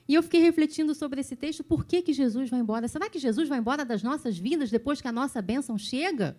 [0.08, 2.86] E eu fiquei refletindo sobre esse texto, por que, que Jesus vai embora?
[2.88, 6.36] Será que Jesus vai embora das nossas vidas depois que a nossa bênção chega?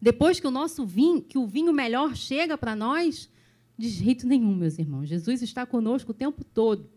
[0.00, 3.28] Depois que o nosso vinho, que o vinho melhor chega para nós?
[3.76, 5.08] De jeito nenhum, meus irmãos.
[5.08, 6.90] Jesus está conosco o tempo todo.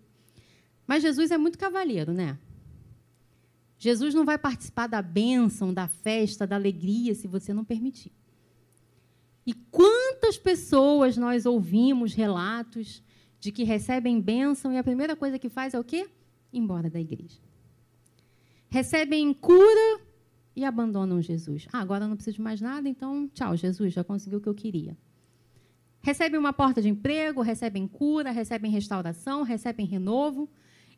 [0.88, 2.38] Mas Jesus é muito cavalheiro, né?
[3.78, 8.12] Jesus não vai participar da bênção, da festa, da alegria, se você não permitir.
[9.46, 13.04] E quantas pessoas nós ouvimos relatos
[13.40, 16.10] de que recebem bênção e a primeira coisa que faz é o quê?
[16.54, 17.40] Embora da igreja.
[18.70, 20.00] Recebem cura
[20.56, 21.68] e abandonam Jesus.
[21.74, 24.56] Ah, agora não preciso de mais nada, então tchau, Jesus, já consegui o que eu
[24.56, 24.98] queria.
[26.02, 30.50] Recebem uma porta de emprego, recebem cura, recebem restauração, recebem renovo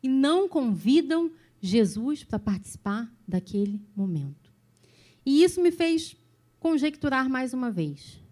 [0.06, 4.52] e não convidam Jesus para participar daquele momento.
[5.24, 6.16] E isso me fez
[6.60, 8.22] conjecturar mais uma vez.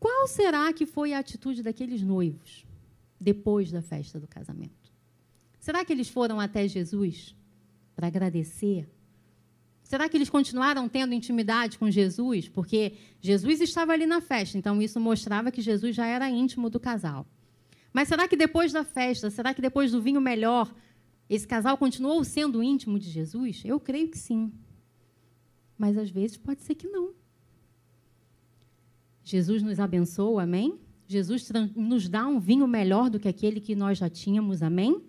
[0.00, 2.66] Qual será que foi a atitude daqueles noivos
[3.20, 4.90] depois da festa do casamento?
[5.60, 7.36] Será que eles foram até Jesus
[7.94, 8.88] para agradecer?
[9.82, 12.48] Será que eles continuaram tendo intimidade com Jesus?
[12.48, 16.80] Porque Jesus estava ali na festa, então isso mostrava que Jesus já era íntimo do
[16.80, 17.26] casal.
[17.94, 20.74] Mas será que depois da festa, será que depois do vinho melhor,
[21.30, 23.62] esse casal continuou sendo íntimo de Jesus?
[23.64, 24.52] Eu creio que sim.
[25.78, 27.12] Mas às vezes pode ser que não.
[29.22, 30.80] Jesus nos abençoa, amém?
[31.06, 35.00] Jesus nos dá um vinho melhor do que aquele que nós já tínhamos, amém?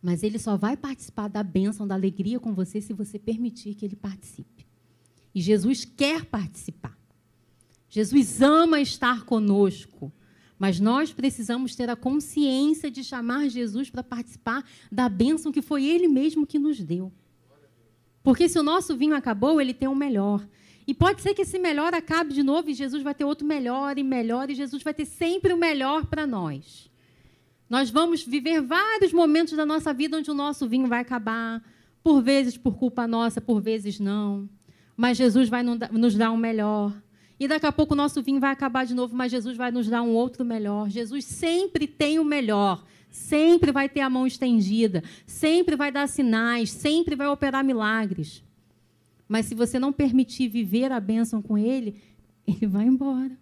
[0.00, 3.84] Mas ele só vai participar da bênção, da alegria com você se você permitir que
[3.84, 4.64] ele participe.
[5.34, 6.96] E Jesus quer participar.
[7.88, 10.12] Jesus ama estar conosco.
[10.60, 14.62] Mas nós precisamos ter a consciência de chamar Jesus para participar
[14.92, 17.10] da bênção que foi Ele mesmo que nos deu.
[18.22, 20.46] Porque se o nosso vinho acabou, ele tem um melhor.
[20.86, 23.96] E pode ser que esse melhor acabe de novo e Jesus vai ter outro melhor
[23.96, 26.90] e melhor, e Jesus vai ter sempre o melhor para nós.
[27.66, 31.64] Nós vamos viver vários momentos da nossa vida onde o nosso vinho vai acabar,
[32.02, 34.46] por vezes por culpa nossa, por vezes não.
[34.94, 36.92] Mas Jesus vai nos dar um melhor.
[37.40, 39.88] E daqui a pouco o nosso vinho vai acabar de novo, mas Jesus vai nos
[39.88, 40.90] dar um outro melhor.
[40.90, 42.84] Jesus sempre tem o melhor.
[43.10, 48.44] Sempre vai ter a mão estendida, sempre vai dar sinais, sempre vai operar milagres.
[49.26, 51.96] Mas se você não permitir viver a bênção com Ele,
[52.46, 53.36] Ele vai embora.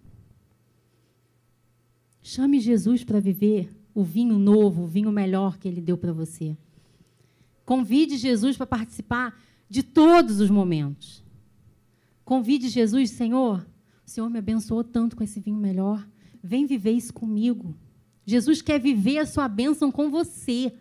[2.23, 6.57] Chame Jesus para viver o vinho novo, o vinho melhor que Ele deu para você.
[7.65, 9.39] Convide Jesus para participar
[9.69, 11.23] de todos os momentos.
[12.25, 13.67] Convide Jesus, Senhor,
[14.09, 16.09] o Senhor me abençoou tanto com esse vinho melhor.
[16.43, 17.77] Vem viver isso comigo.
[18.25, 20.73] Jesus quer viver a sua bênção com você.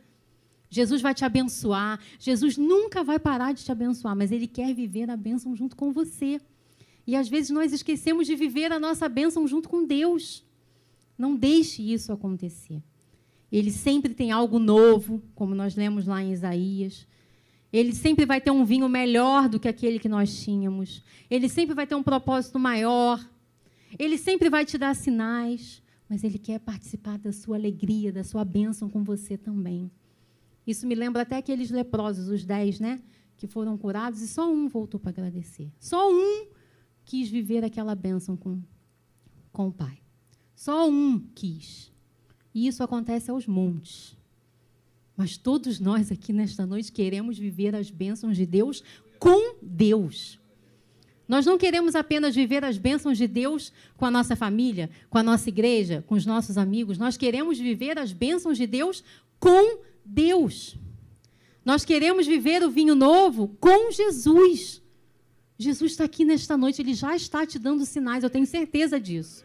[0.70, 2.00] Jesus vai te abençoar.
[2.18, 5.92] Jesus nunca vai parar de te abençoar, mas Ele quer viver a bênção junto com
[5.92, 6.40] você.
[7.06, 10.46] E às vezes nós esquecemos de viver a nossa bênção junto com Deus.
[11.18, 12.82] Não deixe isso acontecer.
[13.52, 17.06] Ele sempre tem algo novo, como nós lemos lá em Isaías.
[17.72, 21.04] Ele sempre vai ter um vinho melhor do que aquele que nós tínhamos.
[21.30, 23.24] Ele sempre vai ter um propósito maior.
[23.98, 28.46] Ele sempre vai te dar sinais, mas ele quer participar da sua alegria, da sua
[28.46, 29.92] bênção com você também.
[30.66, 33.02] Isso me lembra até aqueles leprosos, os dez, né?
[33.38, 35.72] Que foram curados e só um voltou para agradecer.
[35.80, 36.48] Só um
[37.06, 38.62] quis viver aquela bênção com,
[39.52, 40.00] com o Pai.
[40.56, 41.92] Só um quis.
[42.54, 44.18] E isso acontece aos montes.
[45.18, 48.84] Mas todos nós aqui nesta noite queremos viver as bênçãos de Deus
[49.18, 50.40] com Deus.
[51.28, 55.24] Nós não queremos apenas viver as bênçãos de Deus com a nossa família, com a
[55.24, 57.00] nossa igreja, com os nossos amigos.
[57.00, 59.04] Nós queremos viver as bênçãos de Deus
[59.40, 60.78] com Deus.
[61.66, 64.82] Nós queremos viver o vinho novo com Jesus.
[65.58, 69.44] Jesus está aqui nesta noite, ele já está te dando sinais, eu tenho certeza disso.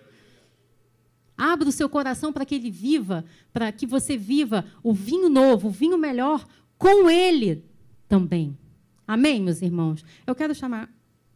[1.45, 5.67] Abra o seu coração para que ele viva, para que você viva o vinho novo,
[5.67, 6.47] o vinho melhor
[6.79, 7.65] com ele
[8.09, 8.57] também.
[9.05, 10.05] Amém, meus irmãos?
[10.25, 10.89] Eu quero chamar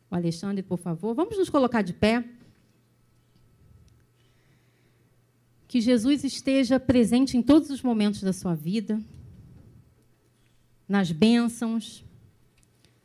[0.09, 1.13] o Alexandre, por favor.
[1.13, 2.25] Vamos nos colocar de pé.
[5.67, 9.03] Que Jesus esteja presente em todos os momentos da sua vida,
[10.89, 12.05] nas bênçãos,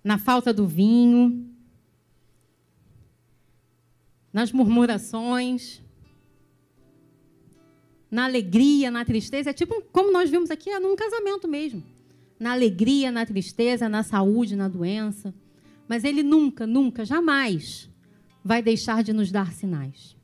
[0.03, 1.49] na falta do vinho,
[4.32, 5.81] nas murmurações,
[8.12, 9.50] na alegria, na tristeza.
[9.50, 11.82] É tipo como nós vimos aqui, é num casamento mesmo.
[12.38, 15.34] Na alegria, na tristeza, na saúde, na doença.
[15.88, 17.90] Mas ele nunca, nunca, jamais
[18.44, 20.16] vai deixar de nos dar sinais.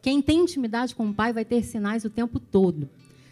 [0.00, 2.88] Quem tem intimidade com o Pai vai ter sinais o tempo todo.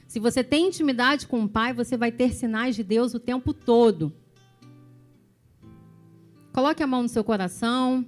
[0.07, 3.55] Se você tem intimidade com o Pai, você vai ter sinais de Deus o tempo
[3.55, 4.13] todo.
[6.53, 8.05] Coloque a mão no seu coração.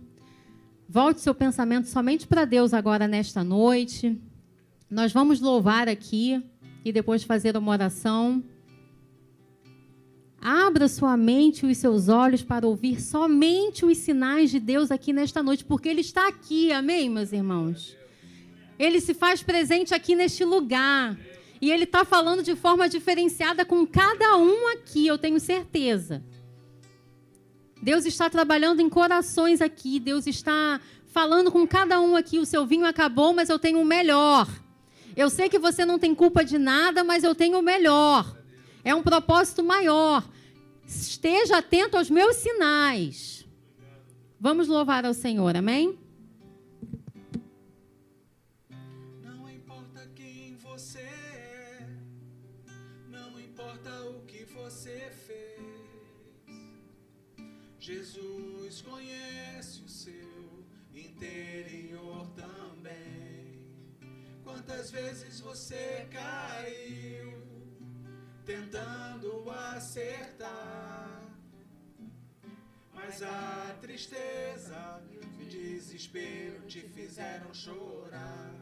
[0.89, 4.21] Volte seu pensamento somente para Deus agora nesta noite.
[4.91, 6.43] Nós vamos louvar aqui
[6.83, 8.43] e depois fazer uma oração.
[10.41, 15.13] Abra sua mente e os seus olhos para ouvir somente os sinais de Deus aqui
[15.13, 17.97] nesta noite, porque Ele está aqui, amém, meus irmãos?
[18.79, 21.19] Ele se faz presente aqui neste lugar.
[21.61, 26.23] E Ele está falando de forma diferenciada com cada um aqui, eu tenho certeza.
[27.83, 32.39] Deus está trabalhando em corações aqui, Deus está falando com cada um aqui.
[32.39, 34.49] O seu vinho acabou, mas eu tenho o melhor.
[35.19, 38.37] Eu sei que você não tem culpa de nada, mas eu tenho o melhor.
[38.85, 40.23] É um propósito maior.
[40.87, 43.45] Esteja atento aos meus sinais.
[44.39, 45.99] Vamos louvar ao Senhor, amém?
[65.03, 67.09] Vezes você caiu?
[68.49, 71.21] tentando acertar.
[72.95, 78.55] Mas a tristeza e o desespero te fizeram chorar.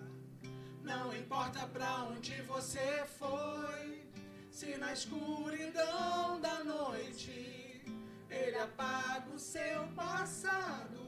[0.83, 4.03] Não importa pra onde você foi,
[4.51, 7.85] se na escuridão da noite
[8.29, 11.01] ele apaga o seu passado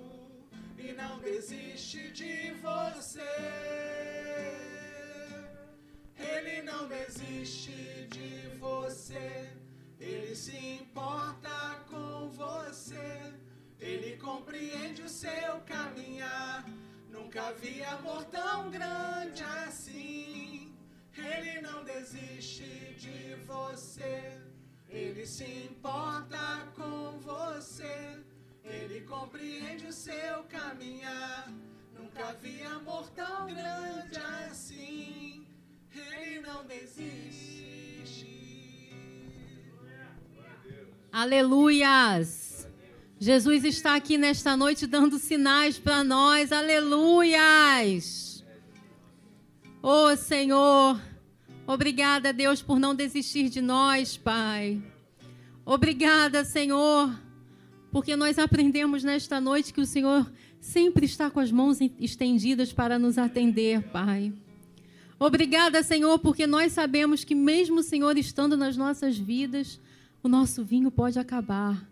[0.78, 4.18] e não desiste de você.
[6.19, 9.51] Ele não desiste de você,
[10.01, 13.32] ele se importa com você,
[13.78, 16.65] ele compreende o seu caminhar.
[17.09, 20.74] Nunca vi amor tão grande assim.
[21.16, 24.40] Ele não desiste de você,
[24.89, 28.23] ele se importa com você,
[28.65, 31.49] ele compreende o seu caminhar.
[31.93, 35.38] Nunca vi amor tão grande assim.
[35.99, 37.29] Ele não desiste.
[41.12, 42.69] Aleluias!
[43.20, 46.53] Jesus está aqui nesta noite dando sinais para nós.
[46.53, 48.45] Aleluias!
[49.83, 51.01] Oh Senhor,
[51.66, 54.83] obrigada, Deus, por não desistir de nós, Pai.
[55.65, 57.16] Obrigada, Senhor,
[57.91, 60.31] porque nós aprendemos nesta noite que o Senhor
[60.61, 64.33] sempre está com as mãos estendidas para nos atender, Pai.
[65.19, 69.81] Obrigada, Senhor, porque nós sabemos que, mesmo o Senhor estando nas nossas vidas,
[70.23, 71.89] o nosso vinho pode acabar.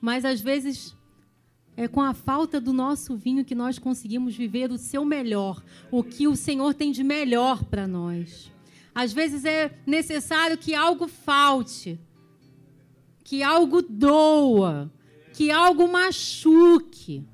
[0.00, 0.96] Mas às vezes
[1.76, 6.02] é com a falta do nosso vinho que nós conseguimos viver o seu melhor, o
[6.02, 8.52] que o Senhor tem de melhor para nós.
[8.94, 11.98] Às vezes é necessário que algo falte,
[13.24, 14.92] que algo doa,
[15.32, 17.24] que algo machuque,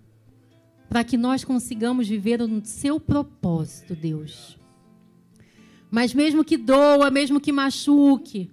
[0.89, 4.56] para que nós consigamos viver o seu propósito, Deus.
[5.97, 8.51] Mas mesmo que doa, mesmo que machuque,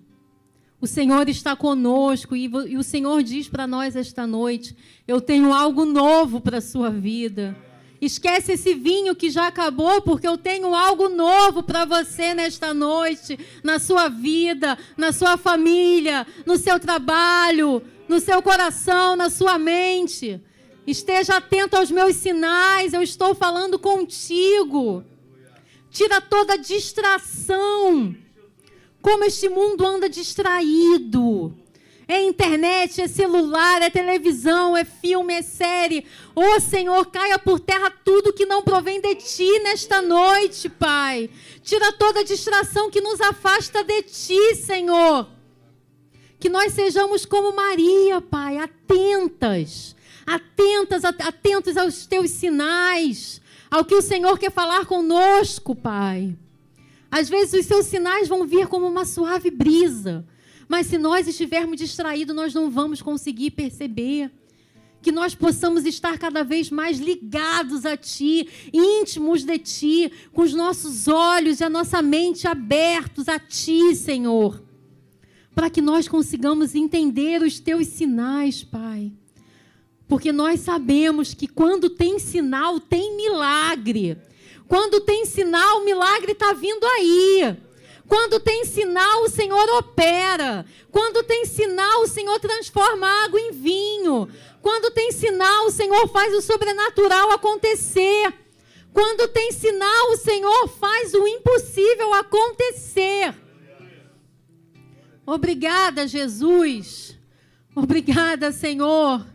[0.79, 4.73] O Senhor está conosco e, o Senhor diz para nós esta noite:
[5.05, 7.53] Eu tenho algo novo para a sua vida.
[7.99, 13.37] Esquece esse vinho que já acabou, porque eu tenho algo novo para você nesta noite,
[13.61, 20.39] na sua vida, na sua família, no seu trabalho, no seu coração, na sua mente.
[20.87, 25.03] Esteja atento aos meus sinais, eu estou falando contigo.
[25.93, 28.15] Tira toda distração
[28.99, 31.55] como este mundo anda distraído.
[32.07, 36.03] É internet, é celular, é televisão, é filme, é série.
[36.35, 41.29] Ô oh, Senhor, caia por terra tudo que não provém de ti nesta noite, Pai.
[41.61, 45.29] Tira toda distração que nos afasta de ti, Senhor.
[46.39, 49.95] Que nós sejamos como Maria, Pai, atentas,
[50.25, 53.42] atentas, atentos aos teus sinais,
[53.73, 56.37] ao que o Senhor quer falar conosco, Pai.
[57.09, 60.23] Às vezes os seus sinais vão vir como uma suave brisa,
[60.67, 64.31] mas se nós estivermos distraídos, nós não vamos conseguir perceber.
[65.01, 70.53] Que nós possamos estar cada vez mais ligados a Ti, íntimos de Ti, com os
[70.53, 74.63] nossos olhos e a nossa mente abertos a Ti, Senhor.
[75.55, 79.11] Para que nós consigamos entender os Teus sinais, Pai.
[80.07, 84.17] Porque nós sabemos que quando tem sinal, tem milagre.
[84.67, 87.57] Quando tem sinal, o milagre está vindo aí.
[88.07, 90.65] Quando tem sinal, o Senhor opera.
[90.91, 94.29] Quando tem sinal, o Senhor transforma água em vinho.
[94.61, 98.33] Quando tem sinal, o Senhor faz o sobrenatural acontecer.
[98.93, 103.33] Quando tem sinal, o Senhor faz o impossível acontecer.
[105.25, 107.17] Obrigada, Jesus.
[107.75, 109.25] Obrigada, Senhor.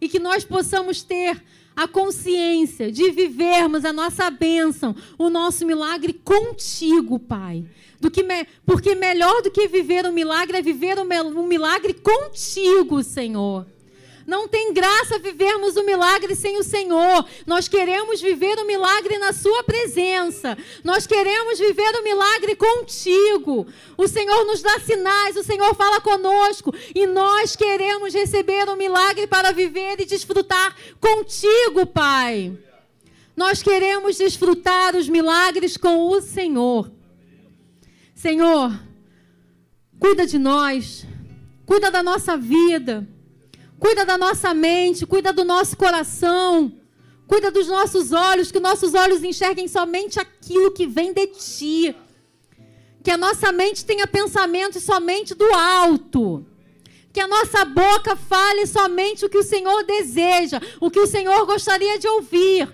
[0.00, 1.42] E que nós possamos ter
[1.76, 7.64] a consciência de vivermos a nossa bênção, o nosso milagre contigo, Pai.
[8.00, 8.46] Do que me...
[8.64, 13.66] Porque melhor do que viver um milagre é viver um milagre contigo, Senhor.
[14.26, 17.24] Não tem graça vivermos o milagre sem o Senhor.
[17.46, 20.56] Nós queremos viver o milagre na Sua presença.
[20.84, 23.66] Nós queremos viver o milagre contigo.
[23.96, 26.74] O Senhor nos dá sinais, o Senhor fala conosco.
[26.94, 32.56] E nós queremos receber o milagre para viver e desfrutar contigo, Pai.
[33.36, 36.90] Nós queremos desfrutar os milagres com o Senhor.
[38.14, 38.78] Senhor,
[39.98, 41.06] cuida de nós,
[41.64, 43.08] cuida da nossa vida.
[43.80, 46.70] Cuida da nossa mente, cuida do nosso coração,
[47.26, 51.96] cuida dos nossos olhos, que nossos olhos enxerguem somente aquilo que vem de ti.
[53.02, 56.44] Que a nossa mente tenha pensamentos somente do alto.
[57.10, 61.46] Que a nossa boca fale somente o que o Senhor deseja, o que o Senhor
[61.46, 62.68] gostaria de ouvir.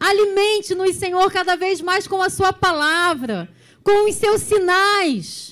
[0.00, 3.48] Alimente-nos, Senhor, cada vez mais com a Sua palavra,
[3.84, 5.51] com os seus sinais.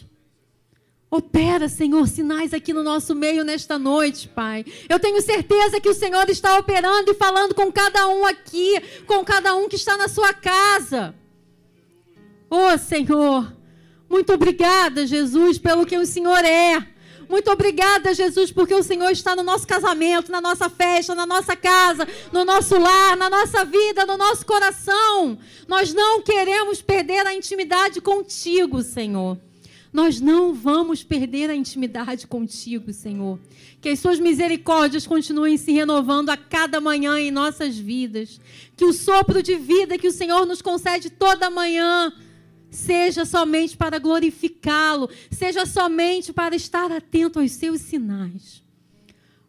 [1.11, 4.65] Opera, Senhor, sinais aqui no nosso meio nesta noite, Pai.
[4.89, 9.25] Eu tenho certeza que o Senhor está operando e falando com cada um aqui, com
[9.25, 11.13] cada um que está na sua casa.
[12.49, 13.53] Oh, Senhor,
[14.09, 16.87] muito obrigada, Jesus, pelo que o Senhor é.
[17.29, 21.57] Muito obrigada, Jesus, porque o Senhor está no nosso casamento, na nossa festa, na nossa
[21.57, 25.39] casa, no nosso lar, na nossa vida, no nosso coração.
[25.67, 29.39] Nós não queremos perder a intimidade contigo, Senhor.
[29.93, 33.41] Nós não vamos perder a intimidade contigo, Senhor.
[33.81, 38.41] Que as suas misericórdias continuem se renovando a cada manhã em nossas vidas.
[38.77, 42.13] Que o sopro de vida que o Senhor nos concede toda manhã
[42.71, 48.63] seja somente para glorificá-lo, seja somente para estar atento aos seus sinais.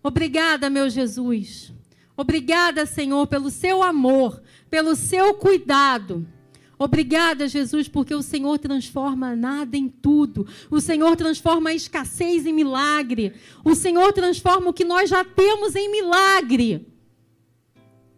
[0.02, 1.72] Obrigada, meu Jesus.
[2.18, 6.28] Obrigada, Senhor, pelo seu amor, pelo seu cuidado.
[6.84, 10.48] Obrigada, Jesus, porque o Senhor transforma nada em tudo.
[10.68, 13.34] O Senhor transforma a escassez em milagre.
[13.64, 16.88] O Senhor transforma o que nós já temos em milagre.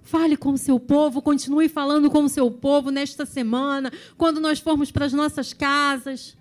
[0.01, 4.59] Fale com o seu povo, continue falando com o seu povo nesta semana, quando nós
[4.59, 6.37] formos para as nossas casas.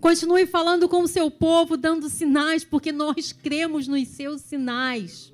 [0.00, 5.32] Continue falando com o seu povo, dando sinais, porque nós cremos nos seus sinais.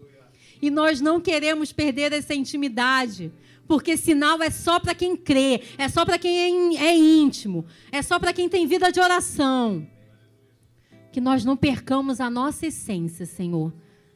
[0.61, 3.33] E nós não queremos perder essa intimidade.
[3.69, 8.01] Porque sinal é só para quem crê, é só para quem é, é íntimo, é
[8.01, 9.86] só para quem tem vida de oração.
[11.12, 13.74] Que nós não percamos a nossa essência, Senhor,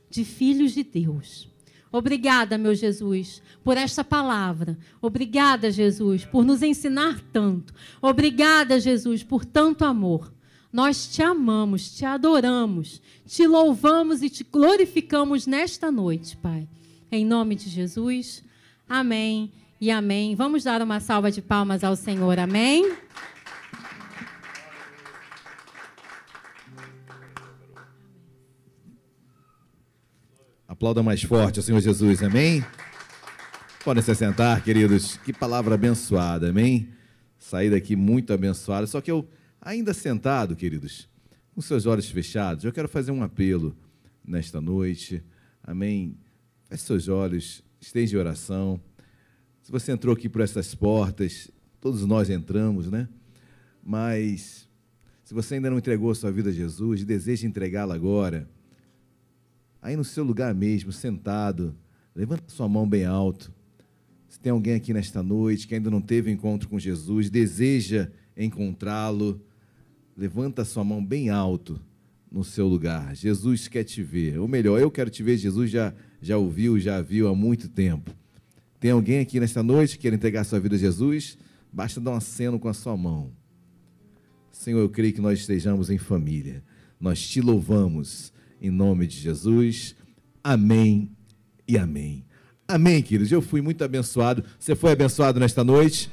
[0.09, 1.51] de filhos de Deus.
[1.93, 4.79] Obrigada, meu Jesus, por esta palavra.
[5.03, 7.74] Obrigada, Jesus, por nos ensinar tanto.
[8.01, 10.33] Obrigada, Jesus, por tanto amor.
[10.73, 16.66] Nós te amamos, te adoramos, te louvamos e te glorificamos nesta noite, Pai.
[17.11, 18.43] Em nome de Jesus.
[18.93, 19.51] Amém
[19.81, 20.35] e amém.
[20.35, 22.39] Vamos dar uma salva de palmas ao Senhor.
[22.39, 22.94] Amém.
[30.69, 32.23] Aplauda mais forte ao Senhor Jesus.
[32.23, 32.62] Amém.
[33.82, 35.16] Podem se sentar, queridos.
[35.16, 36.51] Que palavra abençoada.
[36.51, 36.90] Amém.
[37.39, 38.86] Saí daqui muito abençoado.
[38.86, 39.27] Só que eu
[39.59, 41.09] ainda sentado, queridos,
[41.55, 43.74] com seus olhos fechados, eu quero fazer um apelo
[44.23, 45.24] nesta noite.
[45.62, 46.14] Amém.
[46.69, 48.81] Feche seus olhos esteja em oração.
[49.61, 51.51] Se você entrou aqui por essas portas,
[51.81, 53.09] todos nós entramos, né?
[53.83, 54.69] Mas
[55.25, 58.49] se você ainda não entregou a sua vida a Jesus, deseja entregá-la agora,
[59.81, 61.75] aí no seu lugar mesmo, sentado,
[62.15, 63.53] levanta sua mão bem alto.
[64.29, 69.45] Se tem alguém aqui nesta noite que ainda não teve encontro com Jesus, deseja encontrá-lo,
[70.17, 71.81] levanta sua mão bem alto
[72.31, 73.15] no seu lugar.
[73.15, 74.39] Jesus quer te ver.
[74.39, 75.37] Ou melhor, eu quero te ver.
[75.37, 75.93] Jesus já,
[76.23, 78.15] já ouviu, já viu há muito tempo.
[78.78, 81.36] Tem alguém aqui nesta noite que quer entregar sua vida a Jesus?
[81.73, 83.32] Basta dar um aceno com a sua mão.
[84.53, 86.62] Senhor, eu creio que nós estejamos em família.
[87.01, 89.97] Nós te louvamos em nome de Jesus.
[90.44, 91.11] Amém
[91.66, 92.24] e amém.
[92.69, 93.32] Amém, queridos.
[93.32, 94.44] Eu fui muito abençoado.
[94.59, 96.11] Você foi abençoado nesta noite?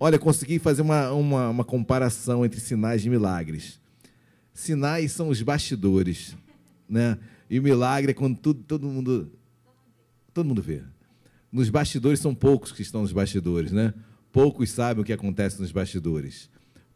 [0.00, 3.78] Olha, consegui fazer uma, uma, uma comparação entre sinais e milagres.
[4.54, 6.36] Sinais são os bastidores,
[6.88, 7.18] né?
[7.52, 9.30] E o milagre é quando tudo, todo mundo
[10.32, 10.80] todo mundo vê.
[11.52, 13.92] Nos bastidores são poucos que estão nos bastidores, né?
[14.32, 16.48] Poucos sabem o que acontece nos bastidores.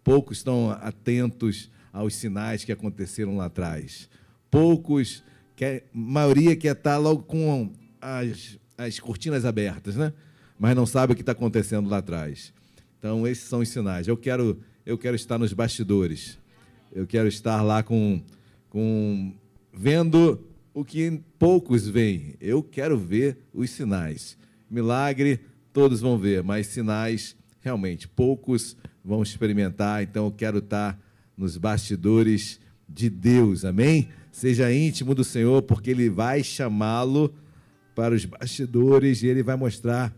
[0.02, 4.08] Poucos estão atentos aos sinais que aconteceram lá atrás.
[4.50, 5.22] Poucos,
[5.54, 7.70] quer, maioria quer estar logo com
[8.00, 10.10] as, as cortinas abertas, né?
[10.58, 12.54] Mas não sabe o que está acontecendo lá atrás.
[12.98, 14.08] Então, esses são os sinais.
[14.08, 16.38] Eu quero, eu quero estar nos bastidores.
[16.90, 18.22] Eu quero estar lá com,
[18.70, 19.34] com
[19.76, 20.40] vendo
[20.72, 22.34] o que poucos veem.
[22.40, 24.36] Eu quero ver os sinais.
[24.70, 25.40] Milagre,
[25.72, 30.02] todos vão ver, mas sinais, realmente, poucos vão experimentar.
[30.02, 30.98] Então, eu quero estar
[31.36, 32.58] nos bastidores
[32.88, 33.64] de Deus.
[33.64, 34.08] Amém?
[34.32, 37.32] Seja íntimo do Senhor, porque Ele vai chamá-lo
[37.94, 40.14] para os bastidores e Ele vai mostrar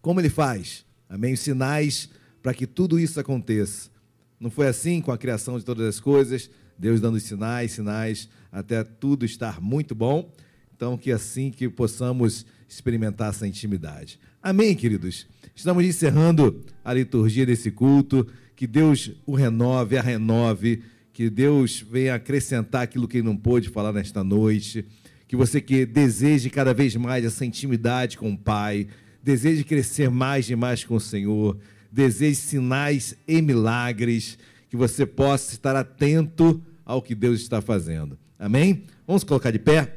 [0.00, 0.84] como Ele faz.
[1.08, 1.34] Amém?
[1.34, 2.08] Os sinais
[2.42, 3.90] para que tudo isso aconteça.
[4.38, 8.82] Não foi assim com a criação de todas as coisas, Deus dando sinais, sinais, até
[8.82, 10.32] tudo estar muito bom.
[10.74, 14.18] Então, que assim que possamos experimentar essa intimidade.
[14.42, 15.26] Amém, queridos?
[15.54, 18.26] Estamos encerrando a liturgia desse culto.
[18.54, 20.82] Que Deus o renove, a renove.
[21.12, 24.86] Que Deus venha acrescentar aquilo que ele não pôde falar nesta noite.
[25.28, 28.86] Que você que deseje cada vez mais essa intimidade com o Pai,
[29.22, 31.58] deseje crescer mais e mais com o Senhor,
[31.92, 34.38] deseje sinais e milagres,
[34.70, 38.16] que você possa estar atento ao que Deus está fazendo.
[38.38, 38.84] Amém?
[39.06, 39.96] Vamos colocar de pé?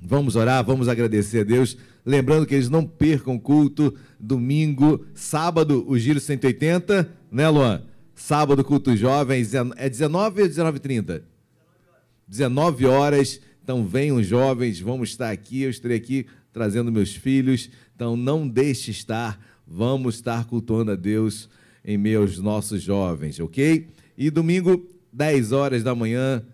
[0.00, 1.76] Vamos orar, vamos agradecer a Deus.
[2.04, 7.82] Lembrando que eles não percam culto, domingo, sábado, o Giro 180, né, Luan?
[8.14, 9.44] Sábado, culto jovem,
[9.76, 11.22] é 19 ou 19h30?
[12.28, 13.40] 19 horas.
[13.62, 17.68] Então venham jovens, vamos estar aqui, eu estarei aqui trazendo meus filhos.
[17.94, 21.48] Então não deixe estar, vamos estar cultuando a Deus
[21.84, 23.88] em aos nossos jovens, ok?
[24.16, 26.44] E domingo, 10 horas da manhã,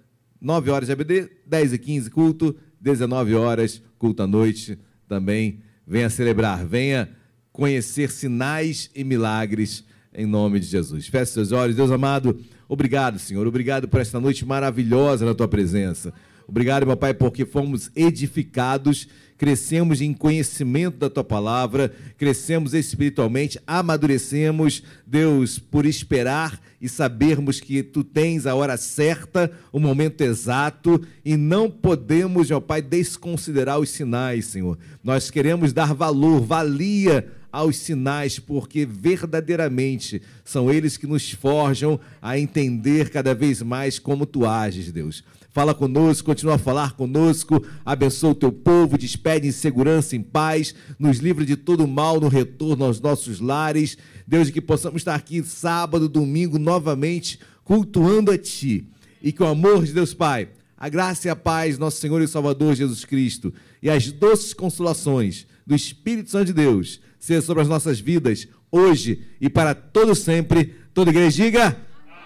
[0.43, 4.77] 9 horas de ABD, 10 e 15 culto, 19 horas, culto à noite
[5.09, 5.61] também.
[5.87, 7.09] Venha celebrar, venha
[7.53, 11.07] conhecer sinais e milagres em nome de Jesus.
[11.07, 12.37] Feche seus olhos, Deus amado.
[12.69, 13.47] Obrigado, Senhor.
[13.47, 16.13] Obrigado por esta noite maravilhosa na tua presença.
[16.49, 19.07] Obrigado, meu Pai, porque fomos edificados,
[19.39, 27.81] crescemos em conhecimento da tua palavra, crescemos espiritualmente, amadurecemos, Deus, por esperar e sabermos que
[27.81, 33.89] tu tens a hora certa, o momento exato, e não podemos, meu Pai, desconsiderar os
[33.89, 34.77] sinais, Senhor.
[35.03, 42.37] Nós queremos dar valor, valia aos sinais, porque verdadeiramente são eles que nos forjam a
[42.37, 45.23] entender cada vez mais como tu ages, Deus.
[45.53, 50.75] Fala conosco, continua a falar conosco, abençoa o teu povo, despede em segurança, em paz,
[50.99, 53.99] nos livra de todo mal no retorno aos nossos lares.
[54.33, 58.87] Deus, que possamos estar aqui sábado, domingo, novamente, cultuando a Ti.
[59.23, 62.27] E que o amor de Deus Pai, a graça e a paz, nosso Senhor e
[62.27, 63.53] Salvador Jesus Cristo,
[63.83, 69.23] e as doces consolações do Espírito Santo de Deus, seja sobre as nossas vidas, hoje
[69.39, 70.77] e para todo sempre.
[70.95, 71.77] Toda igreja diga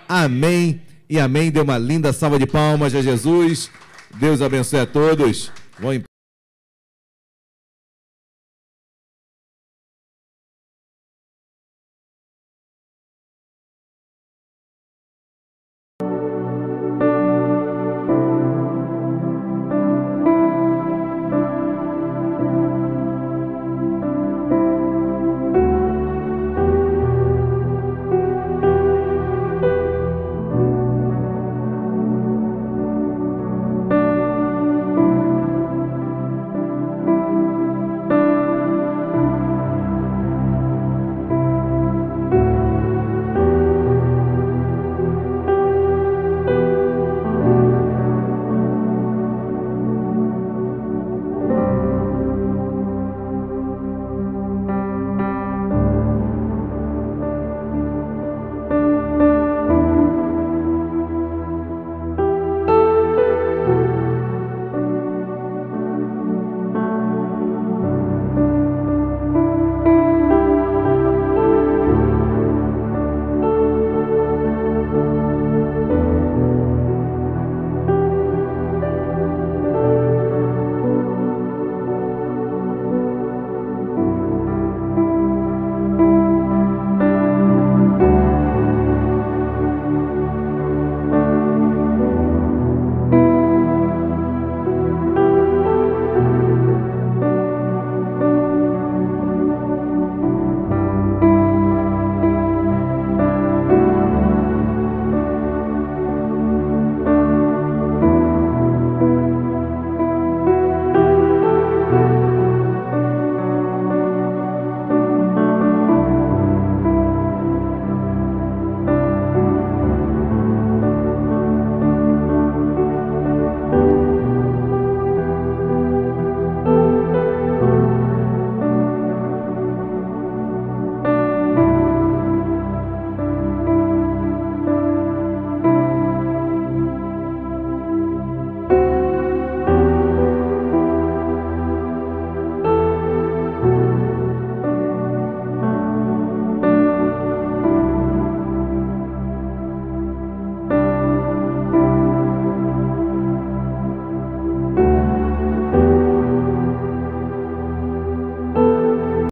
[0.08, 1.50] amém e amém.
[1.50, 3.68] Dê uma linda salva de palmas a Jesus.
[4.14, 5.50] Deus abençoe a todos.
[5.80, 6.05] Vão em.